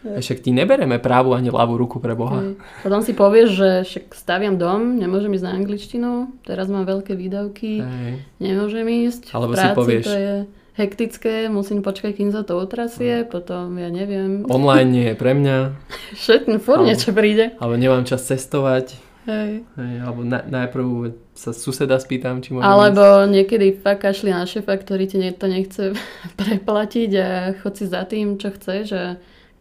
Hej. 0.04 0.20
Však 0.20 0.38
ti 0.44 0.52
nebereme 0.52 1.00
právu 1.00 1.32
ani 1.32 1.48
ľavú 1.48 1.80
ruku 1.80 2.04
pre 2.04 2.12
Boha. 2.12 2.44
Hej. 2.44 2.60
Potom 2.84 3.00
si 3.00 3.16
povieš, 3.16 3.48
že 3.56 3.70
však 3.88 4.04
staviam 4.12 4.60
dom, 4.60 5.00
nemôžem 5.00 5.32
ísť 5.32 5.46
na 5.48 5.52
angličtinu, 5.56 6.10
teraz 6.44 6.68
mám 6.68 6.84
veľké 6.84 7.16
výdavky, 7.16 7.80
Hej. 7.80 8.12
nemôžem 8.44 8.84
ísť. 9.08 9.32
Alebo 9.32 9.56
práci 9.56 9.72
si 9.72 9.78
povieš, 9.80 10.04
to 10.04 10.12
je 10.12 10.34
hektické, 10.74 11.46
musím 11.48 11.80
počkať, 11.82 12.18
kým 12.18 12.30
sa 12.34 12.42
to 12.42 12.58
otrasie, 12.58 13.22
no. 13.24 13.30
potom 13.30 13.78
ja 13.78 13.88
neviem. 13.90 14.42
Online 14.50 14.90
nie 14.90 15.06
je 15.10 15.16
pre 15.16 15.32
mňa. 15.34 15.56
Všetko, 16.22 16.58
furt 16.58 16.82
niečo 16.82 17.14
príde. 17.14 17.54
Ale 17.62 17.78
nemám 17.78 18.02
čas 18.06 18.26
cestovať. 18.26 18.98
Hej. 19.24 19.64
Hej, 19.80 19.94
alebo 20.04 20.20
na, 20.20 20.44
najprv 20.44 21.16
sa 21.32 21.56
suseda 21.56 21.96
spýtam, 21.96 22.44
či 22.44 22.52
môžem 22.52 22.68
Alebo 22.68 23.24
ísť. 23.24 23.32
niekedy 23.32 23.66
fakt 23.80 24.04
kašli 24.04 24.28
na 24.28 24.44
šefa, 24.44 24.76
ktorý 24.76 25.08
ti 25.08 25.16
to 25.32 25.46
nechce 25.48 25.96
preplatiť 26.40 27.10
a 27.16 27.28
chod 27.56 27.80
si 27.80 27.88
za 27.88 28.04
tým, 28.04 28.36
čo 28.36 28.52
chce, 28.52 28.74
že 28.84 29.00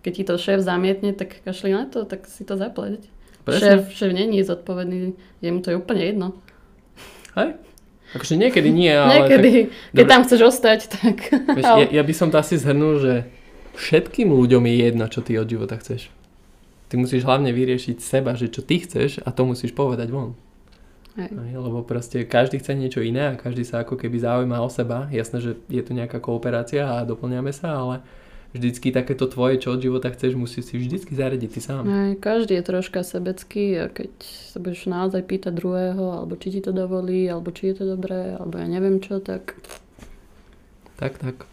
keď 0.04 0.12
ti 0.12 0.24
to 0.28 0.36
šéf 0.36 0.60
zamietne, 0.60 1.16
tak 1.16 1.40
kašli 1.48 1.72
na 1.72 1.88
to, 1.88 2.04
tak 2.04 2.28
si 2.28 2.44
to 2.44 2.60
zaplať. 2.60 3.08
Šéf, 3.48 3.92
šéf 3.92 4.12
není 4.12 4.44
zodpovedný, 4.44 5.16
je 5.40 5.50
mu 5.52 5.60
to 5.64 5.72
je 5.72 5.80
úplne 5.80 6.04
jedno. 6.04 6.28
Hej? 7.40 7.56
Akože 8.14 8.38
niekedy 8.38 8.70
nie, 8.70 8.94
ale... 8.94 9.26
niekedy, 9.26 9.52
tak, 9.52 9.94
keď 9.98 10.04
dobre. 10.06 10.14
tam 10.14 10.22
chceš 10.26 10.42
ostať, 10.54 10.80
tak... 10.90 11.16
Vieš, 11.58 11.66
ja, 11.66 11.88
ja 11.90 12.04
by 12.06 12.14
som 12.14 12.30
to 12.30 12.38
asi 12.38 12.62
zhrnul, 12.62 13.02
že 13.02 13.14
všetkým 13.74 14.30
ľuďom 14.30 14.64
je 14.70 14.76
jedno, 14.86 15.06
čo 15.10 15.26
ty 15.26 15.38
od 15.42 15.50
života 15.50 15.82
chceš. 15.82 16.14
Ty 16.94 17.02
musíš 17.02 17.26
hlavne 17.26 17.50
vyriešiť 17.50 17.98
seba, 17.98 18.38
že 18.38 18.54
čo 18.54 18.62
ty 18.62 18.78
chceš 18.86 19.18
a 19.26 19.34
to 19.34 19.50
musíš 19.50 19.74
povedať 19.74 20.14
von. 20.14 20.38
Hej. 21.18 21.30
Lebo 21.54 21.86
proste 21.86 22.26
každý 22.26 22.58
chce 22.58 22.74
niečo 22.74 23.02
iné 23.02 23.34
a 23.34 23.38
každý 23.38 23.62
sa 23.66 23.86
ako 23.86 23.98
keby 23.98 24.18
zaujíma 24.22 24.58
o 24.62 24.70
seba. 24.70 25.10
Jasné, 25.14 25.38
že 25.42 25.52
je 25.70 25.82
tu 25.82 25.94
nejaká 25.94 26.18
kooperácia 26.18 26.86
a 26.86 27.06
doplňame 27.06 27.54
sa, 27.54 27.78
ale 27.78 27.96
vždycky 28.54 28.94
takéto 28.94 29.26
tvoje, 29.26 29.58
čo 29.58 29.74
od 29.74 29.82
života 29.82 30.14
chceš, 30.14 30.38
musíš 30.38 30.70
si 30.70 30.78
vždycky 30.78 31.18
zaradiť 31.18 31.50
ty 31.50 31.60
sám. 31.60 31.84
Aj, 31.90 32.14
každý 32.22 32.62
je 32.62 32.64
troška 32.64 33.02
sebecký 33.02 33.82
a 33.82 33.86
keď 33.90 34.14
sa 34.24 34.62
budeš 34.62 34.86
naozaj 34.86 35.26
pýtať 35.26 35.54
druhého, 35.58 36.22
alebo 36.22 36.38
či 36.38 36.54
ti 36.54 36.62
to 36.62 36.70
dovolí, 36.70 37.26
alebo 37.26 37.50
či 37.50 37.74
je 37.74 37.82
to 37.82 37.86
dobré, 37.98 38.38
alebo 38.38 38.62
ja 38.62 38.70
neviem 38.70 39.02
čo, 39.02 39.18
tak... 39.18 39.58
Tak, 41.02 41.18
tak. 41.18 41.50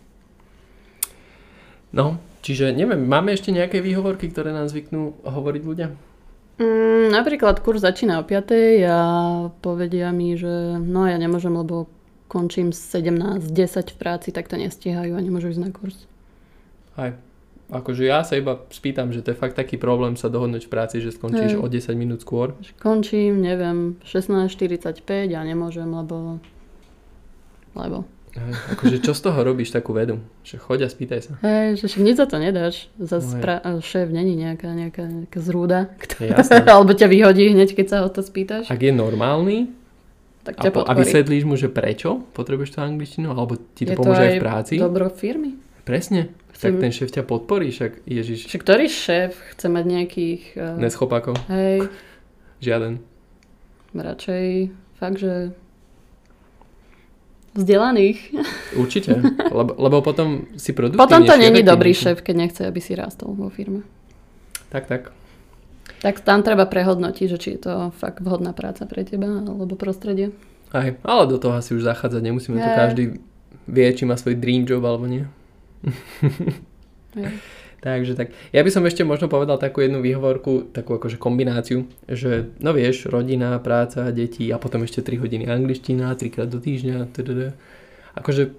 No, 1.91 2.21
čiže 2.45 2.71
neviem, 2.77 3.03
máme 3.09 3.35
ešte 3.35 3.51
nejaké 3.51 3.81
výhovorky, 3.81 4.31
ktoré 4.31 4.53
nám 4.53 4.69
zvyknú 4.69 5.25
hovoriť 5.25 5.63
ľudia? 5.65 5.89
Mm, 6.61 7.09
napríklad 7.09 7.65
kurz 7.65 7.81
začína 7.81 8.21
o 8.21 8.25
5 8.29 8.85
a 8.85 8.99
povedia 9.65 10.13
mi, 10.13 10.37
že 10.37 10.77
no 10.77 11.09
ja 11.09 11.17
nemôžem, 11.17 11.57
lebo 11.57 11.89
končím 12.29 12.71
17, 12.77 13.41
10 13.41 13.91
v 13.91 13.97
práci, 13.97 14.29
tak 14.31 14.47
to 14.47 14.61
nestíhajú 14.61 15.17
a 15.17 15.25
nemôžu 15.25 15.57
ísť 15.57 15.63
na 15.65 15.73
kurz. 15.73 16.05
Aj. 17.01 17.17
Akože 17.71 18.03
ja 18.03 18.27
sa 18.27 18.35
iba 18.35 18.67
spýtam, 18.75 19.15
že 19.15 19.23
to 19.23 19.31
je 19.31 19.39
fakt 19.39 19.55
taký 19.55 19.79
problém 19.79 20.19
sa 20.19 20.27
dohodnúť 20.27 20.67
v 20.67 20.71
práci, 20.75 20.97
že 20.99 21.15
skončíš 21.15 21.55
Hej. 21.55 21.63
o 21.63 21.67
10 21.71 21.95
minút 21.95 22.27
skôr. 22.27 22.59
Končím, 22.83 23.39
neviem, 23.39 23.95
16.45 24.03 25.07
a 25.33 25.41
nemôžem, 25.47 25.87
lebo... 25.87 26.43
Lebo. 27.79 28.03
Hej, 28.35 28.53
akože 28.75 28.97
čo 29.03 29.15
z 29.15 29.21
toho 29.27 29.39
robíš 29.43 29.71
takú 29.75 29.95
vedu? 29.95 30.19
Že 30.47 30.63
choď 30.63 30.79
a 30.87 30.89
spýtaj 30.91 31.21
sa. 31.23 31.33
Hej, 31.47 31.83
že 31.83 31.85
však 31.91 32.03
nič 32.03 32.17
za 32.19 32.27
to 32.27 32.37
nedáš. 32.43 32.91
Za 32.99 33.19
no 33.19 33.27
spra- 33.27 33.63
šéf 33.83 34.11
není 34.11 34.35
nejaká, 34.39 34.71
nejaká, 34.71 35.07
nejaká 35.07 35.39
zrúda, 35.43 35.95
ktorá, 35.99 36.43
alebo 36.75 36.95
ťa 36.95 37.07
vyhodí 37.07 37.55
hneď, 37.55 37.75
keď 37.75 37.87
sa 37.87 37.99
o 38.03 38.11
to 38.11 38.23
spýtaš. 38.23 38.71
Ak 38.71 38.83
je 38.83 38.91
normálny, 38.95 39.71
tak 40.47 40.63
ťa 40.63 40.71
a, 40.71 40.75
po, 40.75 40.81
a 40.87 40.93
vysvetlíš 40.95 41.43
mu, 41.43 41.59
že 41.59 41.67
prečo 41.71 42.23
potrebuješ 42.35 42.79
tú 42.79 42.79
angličtinu, 42.83 43.35
alebo 43.35 43.59
ti 43.59 43.87
to 43.87 43.95
je 43.95 43.99
pomôže 43.99 44.23
to 44.23 44.27
aj 44.27 44.33
v 44.35 44.43
práci. 44.43 44.73
dobro 44.79 45.07
firmy. 45.11 45.59
Presne. 45.83 46.31
Tak 46.61 46.77
ten 46.77 46.93
šéf 46.93 47.09
ťa 47.09 47.25
podporí, 47.25 47.73
však 47.73 48.05
Ježiš. 48.05 48.53
Však 48.53 48.61
ktorý 48.61 48.87
šéf 48.93 49.33
chce 49.57 49.67
mať 49.73 49.85
nejakých... 49.89 50.43
Uh... 50.61 50.77
Neschopákov? 50.77 51.41
Hej. 51.49 51.89
Žiaden. 52.61 53.01
Radšej 53.97 54.47
fakt, 55.01 55.17
že 55.17 55.57
vzdelaných. 57.57 58.37
Určite, 58.77 59.17
lebo, 59.59 59.73
lebo 59.75 59.97
potom 60.05 60.47
si 60.61 60.77
produktívnejší. 60.77 61.09
Potom 61.09 61.25
to 61.25 61.35
není 61.41 61.65
dobrý 61.65 61.97
šéf, 61.97 62.21
keď 62.21 62.35
nechce, 62.37 62.63
aby 62.69 62.79
si 62.79 62.93
rástol 62.95 63.33
vo 63.33 63.49
firme. 63.49 63.83
Tak, 64.69 64.87
tak. 64.87 65.03
Tak 66.01 66.25
tam 66.25 66.41
treba 66.41 66.65
prehodnotiť, 66.65 67.27
že 67.29 67.39
či 67.41 67.49
je 67.57 67.61
to 67.61 67.73
fakt 67.97 68.25
vhodná 68.25 68.57
práca 68.57 68.89
pre 68.89 69.05
teba 69.05 69.45
alebo 69.45 69.77
prostredie. 69.77 70.33
Aj, 70.71 70.97
ale 71.03 71.23
do 71.27 71.37
toho 71.37 71.59
asi 71.59 71.75
už 71.75 71.83
zachádzať 71.83 72.23
nemusíme. 72.25 72.57
Je. 72.57 72.63
To 72.63 72.71
každý 72.73 73.05
vie, 73.67 73.89
či 73.93 74.07
má 74.07 74.15
svoj 74.15 74.39
dream 74.39 74.65
job 74.65 74.87
alebo 74.87 75.05
nie. 75.11 75.27
Takže 77.81 78.13
tak. 78.13 78.37
Ja 78.53 78.61
by 78.61 78.69
som 78.69 78.85
ešte 78.85 79.09
možno 79.09 79.33
povedal 79.33 79.57
takú 79.57 79.81
jednu 79.81 80.05
výhovorku, 80.05 80.69
takú 80.69 81.01
akože 81.01 81.17
kombináciu, 81.17 81.89
že 82.05 82.53
no 82.61 82.77
vieš, 82.77 83.09
rodina, 83.09 83.57
práca, 83.57 84.13
deti 84.13 84.53
a 84.53 84.61
potom 84.61 84.85
ešte 84.85 85.01
3 85.01 85.17
hodiny 85.17 85.49
angličtina, 85.49 86.13
3 86.13 86.29
krát 86.29 86.53
do 86.53 86.61
týždňa, 86.61 87.09
tdd. 87.09 87.57
Akože 88.21 88.53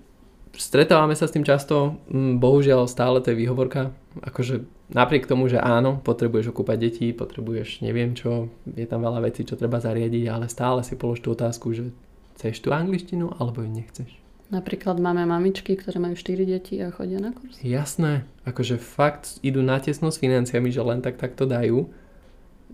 stretávame 0.58 1.14
sa 1.14 1.30
s 1.30 1.38
tým 1.38 1.46
často, 1.46 2.02
mm, 2.10 2.42
bohužiaľ 2.42 2.90
stále 2.90 3.22
to 3.22 3.30
je 3.30 3.46
výhovorka, 3.46 3.94
akože 4.26 4.66
napriek 4.90 5.30
tomu, 5.30 5.48
že 5.48 5.62
áno, 5.62 6.02
potrebuješ 6.02 6.52
okúpať 6.52 6.78
deti, 6.82 7.14
potrebuješ 7.14 7.86
neviem 7.86 8.18
čo, 8.18 8.50
je 8.66 8.90
tam 8.90 9.06
veľa 9.06 9.22
vecí, 9.22 9.46
čo 9.46 9.56
treba 9.56 9.78
zariadiť, 9.78 10.28
ale 10.28 10.52
stále 10.52 10.82
si 10.82 10.98
polož 10.98 11.22
tú 11.22 11.38
otázku, 11.38 11.72
že 11.78 11.94
chceš 12.36 12.66
tú 12.66 12.74
angličtinu 12.74 13.38
alebo 13.38 13.62
ju 13.62 13.70
nechceš. 13.70 14.21
Napríklad 14.52 15.00
máme 15.00 15.24
mamičky, 15.24 15.80
ktoré 15.80 15.96
majú 16.04 16.20
4 16.20 16.44
deti 16.44 16.76
a 16.84 16.92
chodia 16.92 17.24
na 17.24 17.32
kurz. 17.32 17.56
Jasné, 17.64 18.28
akože 18.44 18.76
fakt 18.76 19.40
idú 19.40 19.64
na 19.64 19.80
tesno 19.80 20.12
s 20.12 20.20
financiami, 20.20 20.68
že 20.68 20.84
len 20.84 21.00
tak 21.00 21.16
takto 21.16 21.48
dajú 21.48 21.88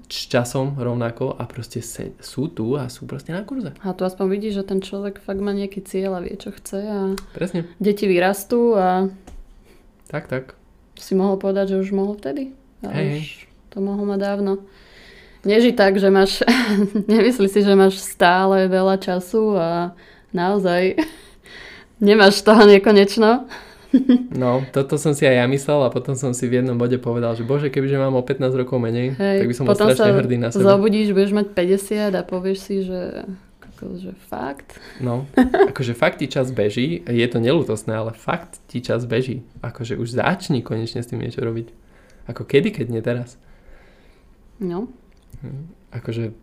s 0.10 0.26
časom 0.26 0.74
rovnako 0.74 1.38
a 1.38 1.46
proste 1.46 1.86
se, 1.86 2.18
sú 2.18 2.50
tu 2.50 2.74
a 2.74 2.90
sú 2.90 3.06
proste 3.06 3.30
na 3.30 3.46
kurze. 3.46 3.78
A 3.86 3.94
tu 3.94 4.10
aspoň 4.10 4.26
vidíš, 4.26 4.54
že 4.62 4.70
ten 4.74 4.80
človek 4.82 5.22
fakt 5.22 5.38
má 5.38 5.54
nejaký 5.54 5.86
cieľ 5.86 6.18
a 6.18 6.24
vie, 6.26 6.34
čo 6.34 6.50
chce 6.50 6.80
a 6.82 7.00
Presne. 7.38 7.70
deti 7.78 8.10
vyrastú 8.10 8.74
a 8.74 9.14
tak, 10.08 10.32
tak. 10.32 10.56
Si 10.96 11.14
mohol 11.14 11.38
povedať, 11.38 11.76
že 11.76 11.84
už 11.84 11.94
mohol 11.94 12.16
vtedy. 12.18 12.56
Ale 12.82 12.94
hej, 12.96 13.10
už 13.22 13.28
to 13.70 13.78
mohol 13.84 14.08
mať 14.08 14.20
dávno. 14.24 14.52
Neži 15.44 15.76
tak, 15.76 16.00
že 16.00 16.10
máš, 16.10 16.42
nemyslí 17.12 17.48
si, 17.52 17.62
že 17.62 17.76
máš 17.76 18.00
stále 18.00 18.66
veľa 18.72 18.98
času 18.98 19.54
a 19.60 19.94
naozaj 20.32 20.98
Nemáš 21.98 22.42
toho 22.46 22.66
nekonečno? 22.66 23.50
No, 24.36 24.68
toto 24.76 25.00
som 25.00 25.16
si 25.16 25.24
aj 25.24 25.36
ja 25.42 25.46
myslel 25.48 25.80
a 25.80 25.90
potom 25.90 26.14
som 26.14 26.36
si 26.36 26.46
v 26.46 26.60
jednom 26.62 26.76
bode 26.76 27.00
povedal, 27.00 27.34
že 27.40 27.48
bože, 27.48 27.72
kebyže 27.72 27.96
mám 27.98 28.20
o 28.20 28.22
15 28.22 28.52
rokov 28.54 28.78
menej, 28.84 29.16
Hej, 29.16 29.38
tak 29.42 29.48
by 29.48 29.56
som 29.56 29.64
bol 29.64 29.80
strašne 29.80 30.12
hrdý 30.12 30.38
na 30.38 30.52
seba. 30.52 30.76
zobudíš, 30.76 31.16
budeš 31.16 31.32
mať 31.32 31.48
50 31.56 32.20
a 32.20 32.22
povieš 32.28 32.58
si, 32.60 32.76
že 32.84 33.26
že 33.78 34.10
fakt. 34.26 34.82
No, 34.98 35.30
akože 35.70 35.94
fakt 35.94 36.18
ti 36.18 36.26
čas 36.26 36.50
beží, 36.50 37.06
je 37.06 37.28
to 37.30 37.38
nelutosné, 37.38 37.94
ale 37.94 38.10
fakt 38.18 38.58
ti 38.66 38.82
čas 38.82 39.06
beží. 39.06 39.46
Akože 39.62 40.02
už 40.02 40.18
začni 40.18 40.66
konečne 40.66 41.06
s 41.06 41.10
tým 41.14 41.22
niečo 41.22 41.46
robiť. 41.46 41.70
Ako 42.26 42.42
kedy, 42.42 42.74
keď 42.74 42.86
nie 42.90 43.02
teraz. 43.06 43.38
No. 44.58 44.90
Akože, 45.94 46.34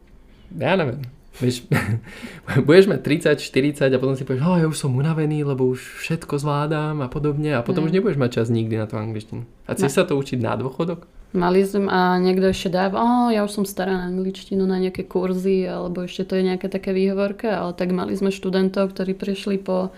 ja 0.54 0.78
neviem. 0.78 1.02
Vieš, 1.42 1.66
budeš 2.68 2.86
mať 2.86 3.00
30, 3.02 3.42
40 3.42 3.90
a 3.90 3.98
potom 3.98 4.14
si 4.14 4.22
povieš, 4.22 4.42
oh, 4.46 4.58
ja 4.60 4.66
už 4.70 4.78
som 4.78 4.94
unavený, 4.94 5.42
lebo 5.42 5.66
už 5.66 6.02
všetko 6.06 6.38
zvládam 6.38 7.02
a 7.02 7.10
podobne 7.10 7.58
a 7.58 7.66
potom 7.66 7.82
mm. 7.82 7.88
už 7.90 7.94
nebudeš 7.98 8.18
mať 8.22 8.30
čas 8.38 8.46
nikdy 8.54 8.78
na 8.78 8.86
tú 8.86 8.94
angličtinu. 8.94 9.42
A 9.66 9.74
chceš 9.74 9.90
no. 9.90 9.96
sa 9.98 10.02
to 10.06 10.14
učiť 10.14 10.38
na 10.38 10.54
dôchodok? 10.54 11.10
Mali 11.34 11.66
sme 11.66 11.90
a 11.90 12.14
niekto 12.22 12.46
ešte 12.46 12.70
dáva, 12.70 13.02
oh, 13.02 13.26
ja 13.34 13.42
už 13.42 13.50
som 13.50 13.64
stará 13.66 13.98
na 13.98 14.06
angličtinu, 14.06 14.62
na 14.70 14.78
nejaké 14.78 15.02
kurzy, 15.02 15.66
alebo 15.66 16.06
ešte 16.06 16.30
to 16.30 16.38
je 16.38 16.46
nejaké 16.46 16.70
také 16.70 16.94
výhovorka, 16.94 17.58
ale 17.58 17.74
tak 17.74 17.90
mali 17.90 18.14
sme 18.14 18.30
študentov, 18.30 18.94
ktorí 18.94 19.18
prišli 19.18 19.58
po 19.58 19.90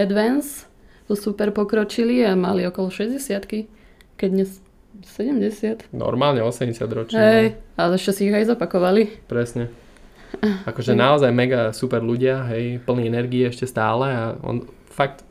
Advance, 0.00 0.64
to 1.04 1.12
super 1.12 1.52
pokročili 1.52 2.24
a 2.24 2.32
mali 2.32 2.64
okolo 2.64 2.88
60 2.88 3.20
keď 4.20 4.28
dnes 4.36 4.60
70. 5.00 5.96
Normálne 5.96 6.44
80 6.44 6.76
ročne. 6.92 7.16
Hej, 7.16 7.46
ale 7.80 7.92
ešte 7.96 8.12
si 8.16 8.28
ich 8.28 8.36
aj 8.36 8.52
zopakovali. 8.52 9.24
Presne. 9.28 9.72
Akože 10.70 10.94
naozaj 10.94 11.30
mega 11.34 11.70
super 11.74 12.00
ľudia, 12.00 12.46
hej, 12.54 12.78
plný 12.84 13.10
energie 13.10 13.48
ešte 13.48 13.66
stále 13.66 14.06
a 14.10 14.22
on 14.40 14.66
fakt 14.90 15.26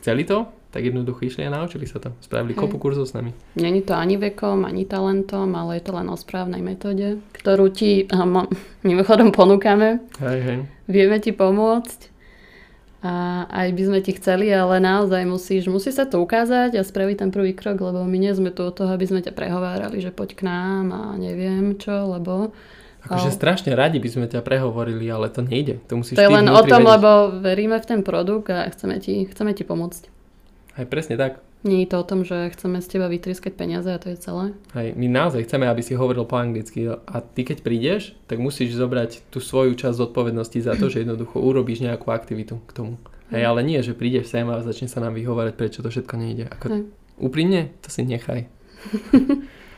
chceli 0.00 0.26
to, 0.26 0.48
tak 0.70 0.86
jednoducho 0.86 1.26
išli 1.26 1.42
a 1.46 1.50
naučili 1.50 1.86
sa 1.86 1.98
to. 1.98 2.14
Spravili 2.22 2.54
hej. 2.54 2.60
kopu 2.62 2.78
kurzov 2.78 3.10
s 3.10 3.14
nami. 3.14 3.34
Není 3.58 3.82
to 3.82 3.94
ani 3.98 4.16
vekom, 4.16 4.62
ani 4.62 4.86
talentom, 4.86 5.50
ale 5.58 5.78
je 5.78 5.90
to 5.90 5.92
len 5.98 6.06
o 6.06 6.16
správnej 6.16 6.62
metóde, 6.62 7.18
ktorú 7.34 7.74
ti 7.74 8.06
mimochodom 8.86 9.34
ponúkame. 9.34 10.06
Hej, 10.22 10.38
hej. 10.46 10.58
Vieme 10.86 11.18
ti 11.18 11.34
pomôcť 11.34 12.10
a 13.00 13.48
aj 13.48 13.68
by 13.72 13.82
sme 13.88 13.98
ti 14.04 14.12
chceli, 14.12 14.52
ale 14.52 14.76
naozaj 14.76 15.24
musíš, 15.24 15.72
musí 15.72 15.88
sa 15.88 16.04
to 16.04 16.20
ukázať 16.20 16.76
a 16.76 16.84
spraviť 16.84 17.16
ten 17.24 17.30
prvý 17.32 17.56
krok, 17.56 17.80
lebo 17.80 18.04
my 18.04 18.18
nie 18.20 18.32
sme 18.36 18.52
tu 18.52 18.60
od 18.60 18.76
toho, 18.76 18.92
aby 18.92 19.08
sme 19.08 19.24
ťa 19.24 19.32
prehovárali, 19.32 20.04
že 20.04 20.12
poď 20.12 20.30
k 20.36 20.42
nám 20.44 20.92
a 20.92 21.02
neviem 21.16 21.80
čo, 21.80 22.12
lebo 22.12 22.52
Akože 23.06 23.32
strašne 23.32 23.72
radi 23.72 23.96
by 23.96 24.08
sme 24.12 24.26
ťa 24.28 24.44
prehovorili, 24.44 25.08
ale 25.08 25.32
to 25.32 25.40
nejde. 25.40 25.80
To 25.88 26.00
musíš 26.00 26.20
To 26.20 26.24
je 26.24 26.32
len 26.32 26.48
o 26.52 26.60
tom, 26.64 26.84
vedieť. 26.84 26.92
lebo 26.96 27.10
veríme 27.40 27.76
v 27.80 27.86
ten 27.86 28.00
produkt 28.04 28.52
a 28.52 28.68
chceme 28.68 29.00
ti, 29.00 29.24
chceme 29.24 29.56
ti 29.56 29.64
pomôcť. 29.64 30.02
Aj 30.76 30.84
presne 30.86 31.16
tak. 31.16 31.40
Nie 31.60 31.84
je 31.84 31.92
to 31.92 32.00
o 32.00 32.08
tom, 32.08 32.24
že 32.24 32.56
chceme 32.56 32.80
z 32.80 32.88
teba 32.88 33.04
vytrieskať 33.12 33.52
peniaze 33.52 33.84
a 33.92 34.00
to 34.00 34.08
je 34.08 34.16
celé. 34.16 34.56
Hej, 34.72 34.96
my 34.96 35.12
naozaj 35.12 35.44
chceme, 35.44 35.68
aby 35.68 35.84
si 35.84 35.92
hovoril 35.92 36.24
po 36.24 36.40
anglicky 36.40 36.88
a 36.88 37.16
ty 37.20 37.44
keď 37.44 37.60
prídeš, 37.60 38.16
tak 38.32 38.40
musíš 38.40 38.80
zobrať 38.80 39.28
tú 39.28 39.44
svoju 39.44 39.76
časť 39.76 39.92
zodpovednosti 39.92 40.56
za 40.56 40.72
to, 40.80 40.88
že 40.88 41.04
jednoducho 41.04 41.36
urobíš 41.36 41.84
nejakú 41.84 42.08
aktivitu 42.08 42.64
k 42.64 42.72
tomu. 42.72 42.94
Hej, 43.28 43.44
ale 43.44 43.60
nie, 43.60 43.76
že 43.84 43.92
prídeš 43.92 44.32
sem 44.32 44.48
a 44.48 44.64
začne 44.64 44.88
sa 44.88 45.04
nám 45.04 45.12
vyhovárať, 45.12 45.54
prečo 45.54 45.84
to 45.84 45.92
všetko 45.92 46.14
nejde. 46.16 46.48
Ako, 46.48 46.88
úprimne, 47.20 47.76
to 47.84 47.92
si 47.92 48.08
nechaj. 48.08 48.48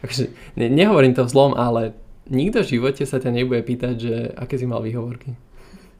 Takže, 0.06 0.30
ne, 0.62 0.70
nehovorím 0.70 1.18
to 1.18 1.26
v 1.26 1.32
zlom, 1.34 1.52
ale 1.58 1.98
nikto 2.30 2.62
v 2.62 2.70
živote 2.78 3.02
sa 3.06 3.18
ťa 3.18 3.30
nebude 3.32 3.62
pýtať, 3.64 3.94
že 3.98 4.14
aké 4.36 4.60
si 4.60 4.66
mal 4.68 4.84
výhovorky. 4.84 5.34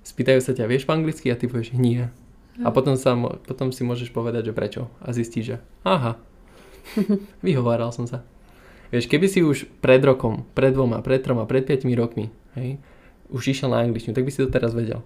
Spýtajú 0.03 0.41
sa 0.43 0.53
ťa, 0.55 0.67
vieš 0.67 0.87
po 0.87 0.95
anglicky 0.95 1.31
a 1.31 1.39
ty 1.39 1.47
povieš 1.47 1.75
nie. 1.79 2.11
A 2.61 2.69
potom, 2.69 2.99
sa, 3.01 3.17
potom 3.49 3.73
si 3.73 3.81
môžeš 3.87 4.13
povedať, 4.13 4.51
že 4.51 4.57
prečo. 4.57 4.93
A 5.01 5.15
zistíš, 5.17 5.45
že 5.45 5.57
aha, 5.87 6.21
vyhováral 7.47 7.95
som 7.95 8.05
sa. 8.05 8.27
Vieš, 8.93 9.09
keby 9.09 9.27
si 9.31 9.41
už 9.41 9.65
pred 9.81 10.05
rokom, 10.05 10.45
pred 10.53 10.77
dvoma, 10.77 11.01
pred 11.01 11.25
troma, 11.25 11.49
pred 11.49 11.65
piatimi 11.65 11.97
rokmi, 11.97 12.29
hej, 12.61 12.77
už 13.33 13.57
išiel 13.57 13.73
na 13.73 13.81
angličtinu, 13.81 14.13
tak 14.13 14.29
by 14.29 14.31
si 14.31 14.45
to 14.45 14.53
teraz 14.53 14.77
vedel. 14.77 15.01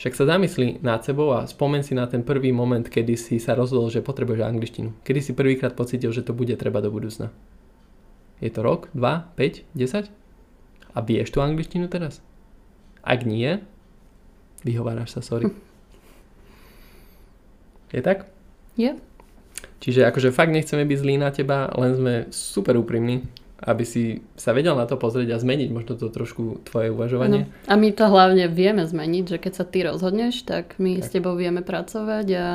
Však 0.00 0.16
sa 0.16 0.24
zamyslí 0.24 0.80
nad 0.80 1.04
sebou 1.04 1.36
a 1.36 1.44
spomen 1.44 1.84
si 1.84 1.92
na 1.92 2.08
ten 2.08 2.24
prvý 2.24 2.56
moment, 2.56 2.80
kedy 2.80 3.20
si 3.20 3.36
sa 3.36 3.52
rozhodol, 3.52 3.92
že 3.92 4.00
potrebuješ 4.00 4.40
angličtinu. 4.40 4.96
Kedy 5.04 5.20
si 5.20 5.36
prvýkrát 5.36 5.76
pocítil, 5.76 6.08
že 6.08 6.24
to 6.24 6.32
bude 6.32 6.56
treba 6.56 6.80
do 6.80 6.88
budúcna. 6.88 7.28
Je 8.40 8.48
to 8.48 8.64
rok, 8.64 8.88
2, 8.96 9.36
5, 9.36 9.68
10? 9.76 10.08
A 10.94 11.00
vieš 11.00 11.30
tú 11.30 11.42
angličtinu 11.42 11.86
teraz? 11.86 12.18
Ak 13.00 13.24
nie, 13.24 13.62
vyhováraš 14.66 15.16
sa, 15.16 15.20
sorry. 15.22 15.50
Je 17.94 18.06
tak? 18.06 18.30
Je. 18.78 18.94
Čiže 19.82 20.06
akože 20.06 20.30
fakt 20.30 20.54
nechceme 20.54 20.86
byť 20.86 20.98
zlí 21.02 21.18
na 21.18 21.34
teba, 21.34 21.74
len 21.74 21.98
sme 21.98 22.14
super 22.30 22.78
úprimní 22.78 23.26
aby 23.60 23.84
si 23.84 24.24
sa 24.40 24.56
vedel 24.56 24.72
na 24.72 24.88
to 24.88 24.96
pozrieť 24.96 25.36
a 25.36 25.42
zmeniť 25.42 25.68
možno 25.68 25.92
to 25.92 26.08
trošku 26.08 26.64
tvoje 26.64 26.88
uvažovanie. 26.88 27.44
No. 27.44 27.52
A 27.68 27.76
my 27.76 27.92
to 27.92 28.08
hlavne 28.08 28.48
vieme 28.48 28.88
zmeniť, 28.88 29.36
že 29.36 29.36
keď 29.36 29.52
sa 29.52 29.64
ty 29.68 29.84
rozhodneš, 29.84 30.48
tak 30.48 30.80
my 30.80 30.96
tak. 30.96 31.04
s 31.04 31.08
tebou 31.12 31.36
vieme 31.36 31.60
pracovať 31.60 32.26
a 32.40 32.46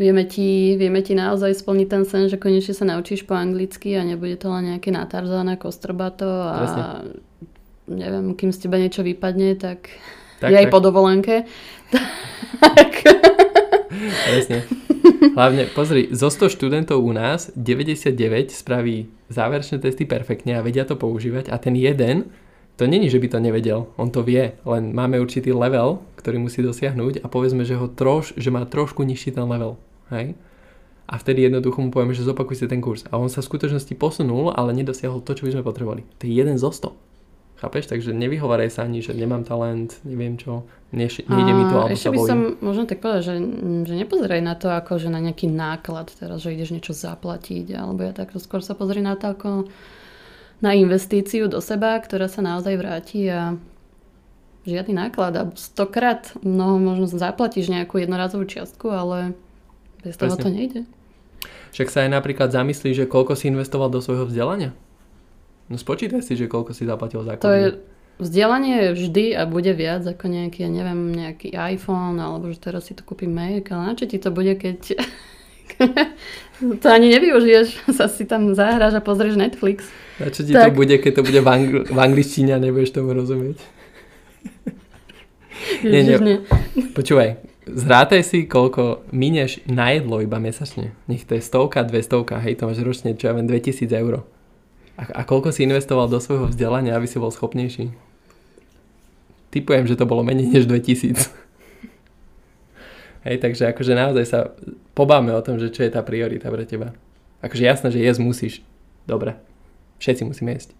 vieme 0.00 0.24
ti, 0.24 0.76
vieme 0.80 1.00
ti 1.04 1.12
naozaj 1.12 1.62
splniť 1.64 1.88
ten 1.88 2.02
sen, 2.08 2.24
že 2.28 2.40
konečne 2.40 2.72
sa 2.72 2.84
naučíš 2.88 3.28
po 3.28 3.36
anglicky 3.36 3.96
a 3.96 4.06
nebude 4.06 4.36
to 4.40 4.48
len 4.48 4.74
nejaké 4.76 4.92
natarzané 4.92 5.56
kostrbato 5.60 6.28
a 6.28 6.54
Presne. 6.60 6.82
neviem, 7.88 8.26
kým 8.36 8.50
z 8.52 8.58
teba 8.66 8.76
niečo 8.80 9.04
vypadne, 9.04 9.56
tak, 9.60 9.92
tak 10.40 10.50
je 10.52 10.56
tak. 10.56 10.62
aj 10.64 10.66
po 10.72 10.78
dovolenke. 10.80 11.34
tak. 12.64 12.90
Presne. 14.02 14.64
Hlavne, 15.22 15.70
pozri, 15.70 16.10
zo 16.10 16.28
100 16.28 16.50
študentov 16.58 16.98
u 16.98 17.12
nás 17.14 17.50
99 17.54 18.50
spraví 18.50 19.06
záverečné 19.30 19.78
testy 19.78 20.04
perfektne 20.04 20.58
a 20.58 20.64
vedia 20.64 20.84
to 20.84 20.98
používať 20.98 21.48
a 21.48 21.56
ten 21.56 21.78
jeden, 21.78 22.30
to 22.76 22.88
není, 22.88 23.12
že 23.12 23.20
by 23.20 23.28
to 23.28 23.38
nevedel, 23.38 23.92
on 24.00 24.08
to 24.08 24.24
vie, 24.24 24.56
len 24.64 24.96
máme 24.96 25.20
určitý 25.20 25.52
level, 25.52 26.00
ktorý 26.16 26.40
musí 26.40 26.64
dosiahnuť 26.64 27.20
a 27.20 27.26
povedzme, 27.28 27.68
že, 27.68 27.76
ho 27.76 27.86
troš, 27.86 28.32
že 28.34 28.48
má 28.48 28.64
trošku 28.64 29.04
nižší 29.04 29.36
ten 29.36 29.44
level. 29.44 29.76
Hej? 30.08 30.32
A 31.04 31.20
vtedy 31.20 31.44
jednoducho 31.44 31.84
mu 31.84 31.92
povieme, 31.92 32.16
že 32.16 32.24
zopakuj 32.24 32.56
si 32.56 32.70
ten 32.70 32.80
kurz. 32.80 33.04
A 33.12 33.20
on 33.20 33.28
sa 33.28 33.44
v 33.44 33.48
skutočnosti 33.52 33.92
posunul, 34.00 34.56
ale 34.56 34.72
nedosiahol 34.72 35.20
to, 35.20 35.36
čo 35.36 35.44
by 35.44 35.52
sme 35.52 35.66
potrebovali. 35.66 36.08
To 36.18 36.24
je 36.24 36.32
jeden 36.32 36.56
zo 36.56 36.72
100. 36.72 37.12
Chápeš? 37.62 37.94
Takže 37.94 38.10
nevyhovaraj 38.10 38.74
sa 38.74 38.88
ani, 38.88 39.04
že 39.04 39.14
nemám 39.14 39.46
talent, 39.46 39.94
neviem 40.02 40.34
čo, 40.34 40.66
neš, 40.90 41.22
nejde 41.30 41.52
mi 41.54 41.64
to, 41.70 41.76
alebo 41.78 41.94
Ešte 41.94 42.10
by 42.10 42.18
som 42.26 42.58
možno 42.58 42.90
tak 42.90 42.98
povedať, 42.98 43.22
že, 43.22 43.34
že 43.86 43.94
nepozeraj 44.02 44.42
na 44.42 44.58
to 44.58 44.66
ako, 44.66 44.98
že 44.98 45.06
na 45.06 45.22
nejaký 45.22 45.46
náklad 45.46 46.10
teraz, 46.10 46.42
že 46.42 46.58
ideš 46.58 46.74
niečo 46.74 46.90
zaplatiť, 46.90 47.70
alebo 47.78 48.02
ja 48.02 48.10
takto 48.10 48.42
skôr 48.42 48.66
sa 48.66 48.74
pozri 48.74 48.98
na 48.98 49.14
to 49.14 49.30
ako 49.30 49.70
na 50.62 50.78
investíciu 50.78 51.50
do 51.50 51.58
seba, 51.58 51.98
ktorá 51.98 52.30
sa 52.30 52.40
naozaj 52.40 52.74
vráti 52.78 53.26
a 53.26 53.58
žiadny 54.62 54.94
náklad 54.94 55.32
a 55.34 55.42
stokrát 55.58 56.30
no, 56.46 56.78
možno 56.78 57.10
zaplatíš 57.10 57.66
nejakú 57.66 57.98
jednorazovú 57.98 58.46
čiastku, 58.46 58.86
ale 58.94 59.34
bez 60.06 60.14
toho 60.14 60.38
Presne. 60.38 60.42
to 60.42 60.48
nejde. 60.48 60.80
Však 61.74 61.88
sa 61.90 61.98
aj 62.06 62.10
napríklad 62.14 62.54
zamyslí, 62.54 62.94
že 62.94 63.10
koľko 63.10 63.34
si 63.34 63.50
investoval 63.50 63.90
do 63.90 63.98
svojho 63.98 64.30
vzdelania. 64.30 64.70
No 65.66 65.80
spočítaj 65.80 66.22
si, 66.22 66.38
že 66.38 66.46
koľko 66.46 66.76
si 66.76 66.86
zaplatil 66.86 67.26
za 67.26 67.40
To 67.42 67.50
je, 67.50 67.82
vzdelanie 68.22 68.92
vždy 68.94 69.34
a 69.34 69.48
bude 69.48 69.72
viac 69.74 70.06
ako 70.06 70.30
nejaký, 70.30 70.68
ja 70.68 70.70
neviem, 70.70 71.10
nejaký 71.10 71.56
iPhone, 71.56 72.20
alebo 72.22 72.52
že 72.52 72.62
teraz 72.62 72.86
si 72.86 72.94
to 72.94 73.02
kúpim 73.02 73.32
Mac, 73.32 73.66
ale 73.72 73.82
na 73.82 73.92
čo 73.98 74.06
ti 74.06 74.20
to 74.20 74.30
bude, 74.30 74.54
keď 74.54 74.78
to 76.82 76.86
ani 76.88 77.08
nevyužiješ, 77.12 77.68
sa 77.98 78.06
si 78.08 78.24
tam 78.24 78.54
zahráš 78.54 78.98
a 78.98 79.02
pozrieš 79.02 79.36
Netflix. 79.38 79.88
Na 80.20 80.30
čo 80.30 80.46
ti 80.46 80.52
tak. 80.52 80.70
to 80.70 80.78
bude, 80.78 80.94
keď 80.98 81.12
to 81.18 81.22
bude 81.26 81.40
v, 81.40 81.48
angl- 81.48 81.86
v 81.88 81.98
angličtine 81.98 82.54
a 82.54 82.62
nebudeš 82.62 82.94
tomu 82.94 83.16
rozumieť? 83.16 83.58
nie, 85.92 86.02
nie. 86.06 86.16
nie. 86.18 86.38
Počúvaj, 86.94 87.42
zrátaj 87.66 88.22
si, 88.22 88.44
koľko 88.46 89.06
minieš 89.10 89.64
na 89.66 89.94
jedlo 89.94 90.22
iba 90.22 90.38
mesačne. 90.38 90.94
Nech 91.10 91.26
to 91.26 91.38
je 91.38 91.42
stovka, 91.42 91.82
dve 91.86 92.02
stovka, 92.04 92.38
hej, 92.42 92.60
to 92.60 92.68
máš 92.68 92.82
ročne, 92.82 93.16
čo 93.18 93.30
ja 93.30 93.34
viem, 93.34 93.48
2000 93.48 93.88
eur. 93.88 94.22
A, 95.00 95.02
a 95.08 95.20
koľko 95.24 95.50
si 95.50 95.64
investoval 95.64 96.06
do 96.06 96.20
svojho 96.20 96.52
vzdelania, 96.52 96.94
aby 96.94 97.08
si 97.08 97.16
bol 97.16 97.32
schopnejší? 97.32 97.90
Typujem, 99.52 99.84
že 99.84 99.96
to 100.00 100.08
bolo 100.08 100.24
menej 100.24 100.48
než 100.48 100.64
2000. 100.68 101.28
Hej, 103.22 103.38
takže 103.38 103.70
akože 103.70 103.92
naozaj 103.94 104.24
sa 104.26 104.50
pobáme 104.98 105.30
o 105.30 105.44
tom, 105.44 105.58
že 105.62 105.70
čo 105.70 105.86
je 105.86 105.94
tá 105.94 106.02
priorita 106.02 106.50
pre 106.50 106.66
teba. 106.66 106.90
Akože 107.38 107.62
jasné, 107.62 107.88
že 107.94 108.02
jesť 108.02 108.20
musíš. 108.22 108.54
Dobre. 109.06 109.38
Všetci 110.02 110.26
musíme 110.26 110.50
jesť. 110.54 110.74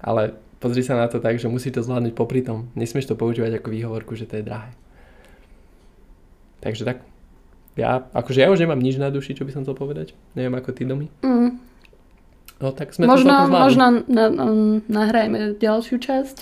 Ale 0.00 0.36
pozri 0.60 0.84
sa 0.84 1.00
na 1.00 1.08
to 1.08 1.16
tak, 1.16 1.40
že 1.40 1.48
musíš 1.48 1.80
to 1.80 1.84
zvládnuť 1.84 2.12
popri 2.12 2.44
tom. 2.44 2.68
Nesmieš 2.76 3.08
to 3.08 3.16
používať 3.16 3.60
ako 3.60 3.72
výhovorku, 3.72 4.12
že 4.16 4.28
to 4.28 4.40
je 4.40 4.44
drahé. 4.44 4.72
Takže 6.60 6.84
tak. 6.84 7.00
Ja, 7.78 8.04
akože 8.10 8.42
ja 8.42 8.50
už 8.50 8.60
nemám 8.60 8.82
nič 8.82 8.98
na 8.98 9.08
duši, 9.08 9.38
čo 9.38 9.46
by 9.46 9.54
som 9.54 9.62
chcel 9.64 9.78
povedať. 9.78 10.12
Neviem 10.34 10.58
ako 10.58 10.74
ty 10.74 10.82
domy. 10.84 11.08
Mm. 11.22 11.56
No 12.58 12.74
tak 12.74 12.90
sme 12.90 13.06
možno, 13.06 13.30
to 13.30 13.54
možno 13.54 14.02
na, 14.10 14.26
um, 14.34 14.82
nahrajeme 14.90 15.54
ďalšiu 15.62 16.02
časť. 16.02 16.36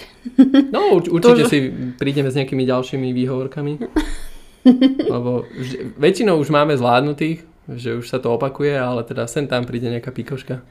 No 0.73 0.97
urč, 0.97 1.07
určite 1.15 1.45
si 1.45 1.59
prídeme 2.01 2.33
s 2.33 2.41
nejakými 2.41 2.65
ďalšími 2.65 3.13
výhovorkami. 3.13 3.73
Lebo 5.15 5.47
vž, 5.47 5.97
väčšinou 5.97 6.37
už 6.39 6.51
máme 6.51 6.75
zvládnutých, 6.75 7.47
že 7.71 7.99
už 7.99 8.07
sa 8.07 8.19
to 8.23 8.31
opakuje, 8.35 8.75
ale 8.75 9.03
teda 9.03 9.27
sem 9.27 9.47
tam 9.47 9.67
príde 9.67 9.91
nejaká 9.91 10.11
pikoška. 10.15 10.63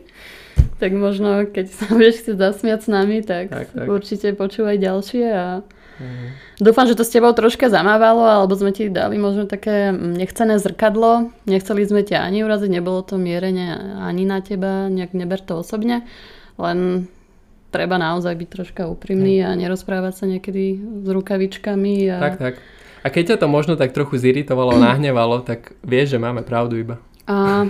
tak 0.82 0.90
možno 0.92 1.48
keď 1.48 1.66
sa 1.72 1.86
budeš 1.92 2.24
chcieť 2.24 2.36
zasmiať 2.38 2.80
s 2.84 2.88
nami, 2.88 3.18
tak, 3.24 3.52
tak, 3.52 3.66
tak. 3.72 3.86
určite 3.88 4.32
počúvaj 4.36 4.76
ďalšie 4.80 5.26
a 5.32 5.46
Mm. 6.00 6.34
Dúfam, 6.58 6.88
že 6.88 6.96
to 6.96 7.04
s 7.04 7.12
tebou 7.12 7.30
troška 7.36 7.68
zamávalo, 7.68 8.24
alebo 8.24 8.56
sme 8.56 8.72
ti 8.72 8.88
dali 8.88 9.20
možno 9.20 9.44
také 9.44 9.92
nechcené 9.92 10.56
zrkadlo. 10.58 11.30
Nechceli 11.44 11.84
sme 11.84 12.02
ťa 12.02 12.24
ani 12.24 12.42
uraziť, 12.42 12.70
nebolo 12.70 13.04
to 13.04 13.20
mierenie 13.20 13.76
ani 14.00 14.24
na 14.24 14.40
teba, 14.40 14.88
nejak 14.88 15.12
neber 15.12 15.38
to 15.38 15.60
osobne. 15.60 16.02
Len 16.56 17.06
treba 17.72 17.96
naozaj 17.96 18.34
byť 18.36 18.48
troška 18.48 18.82
úprimný 18.88 19.42
mm. 19.42 19.46
a 19.46 19.50
nerozprávať 19.56 20.14
sa 20.16 20.24
niekedy 20.28 20.80
s 21.04 21.08
rukavičkami. 21.08 21.94
A... 22.08 22.16
Tak, 22.18 22.34
tak. 22.40 22.54
A 23.02 23.10
keď 23.10 23.34
ťa 23.34 23.36
to 23.42 23.46
možno 23.50 23.74
tak 23.74 23.90
trochu 23.90 24.18
ziritovalo, 24.18 24.78
nahnevalo, 24.82 25.42
tak 25.42 25.74
vieš, 25.82 26.16
že 26.16 26.22
máme 26.22 26.46
pravdu 26.46 26.78
iba. 26.78 26.96
A, 27.26 27.66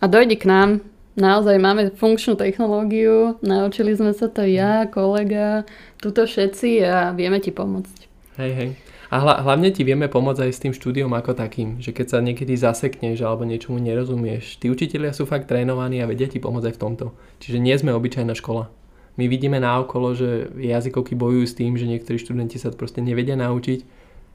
a 0.00 0.04
dojdi 0.04 0.36
k 0.36 0.48
nám, 0.48 0.68
naozaj 1.16 1.56
máme 1.60 1.92
funkčnú 1.96 2.36
technológiu, 2.36 3.36
naučili 3.44 3.92
sme 3.96 4.16
sa 4.16 4.28
to 4.28 4.44
ja, 4.44 4.88
kolega, 4.88 5.68
tuto 6.00 6.24
všetci 6.24 6.84
a 6.84 6.96
vieme 7.12 7.40
ti 7.40 7.52
pomôcť. 7.52 7.98
Hej, 8.40 8.52
hej. 8.56 8.70
A 9.10 9.18
hla, 9.18 9.42
hlavne 9.42 9.74
ti 9.74 9.82
vieme 9.82 10.06
pomôcť 10.06 10.46
aj 10.46 10.52
s 10.54 10.62
tým 10.62 10.70
štúdiom 10.70 11.10
ako 11.10 11.34
takým, 11.34 11.82
že 11.82 11.90
keď 11.90 12.06
sa 12.14 12.18
niekedy 12.22 12.54
zasekneš 12.54 13.26
alebo 13.26 13.42
niečomu 13.42 13.82
nerozumieš, 13.82 14.62
tí 14.62 14.70
učitelia 14.70 15.10
sú 15.10 15.26
fakt 15.26 15.50
trénovaní 15.50 15.98
a 15.98 16.06
vedia 16.06 16.30
ti 16.30 16.38
pomôcť 16.38 16.70
aj 16.70 16.74
v 16.78 16.82
tomto. 16.82 17.06
Čiže 17.42 17.58
nie 17.58 17.74
sme 17.74 17.90
obyčajná 17.90 18.38
škola. 18.38 18.70
My 19.18 19.26
vidíme 19.26 19.58
naokolo, 19.58 20.14
že 20.14 20.54
jazykovky 20.54 21.18
bojujú 21.18 21.44
s 21.44 21.58
tým, 21.58 21.74
že 21.74 21.90
niektorí 21.90 22.22
študenti 22.22 22.62
sa 22.62 22.70
proste 22.70 23.02
nevedia 23.02 23.34
naučiť. 23.34 23.82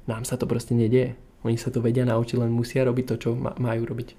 Nám 0.05 0.23
sa 0.23 0.37
to 0.37 0.45
proste 0.45 0.77
nedieje. 0.77 1.17
Oni 1.45 1.57
sa 1.57 1.69
to 1.69 1.81
vedia 1.81 2.05
naučiť, 2.05 2.37
len 2.41 2.49
musia 2.49 2.81
robiť 2.85 3.05
to, 3.05 3.15
čo 3.21 3.29
majú 3.37 3.81
robiť. 3.85 4.09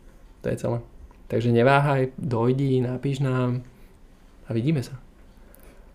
To 0.42 0.46
je 0.50 0.56
celé. 0.58 0.78
Takže 1.26 1.50
neváhaj, 1.50 2.14
dojdi, 2.14 2.78
napíš 2.82 3.18
nám 3.18 3.66
a 4.46 4.50
vidíme 4.54 4.82
sa. 4.82 4.94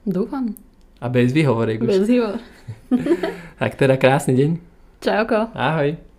Dúfam. 0.03 0.51
A 0.99 1.07
bez 1.07 1.31
výhovoriek 1.31 1.79
už. 1.81 1.87
Bez 1.87 2.07
výhovor. 2.07 2.39
tak 3.61 3.79
teda 3.79 3.95
krásny 3.95 4.35
deň. 4.35 4.51
Čauko. 4.99 5.49
Ahoj. 5.55 6.10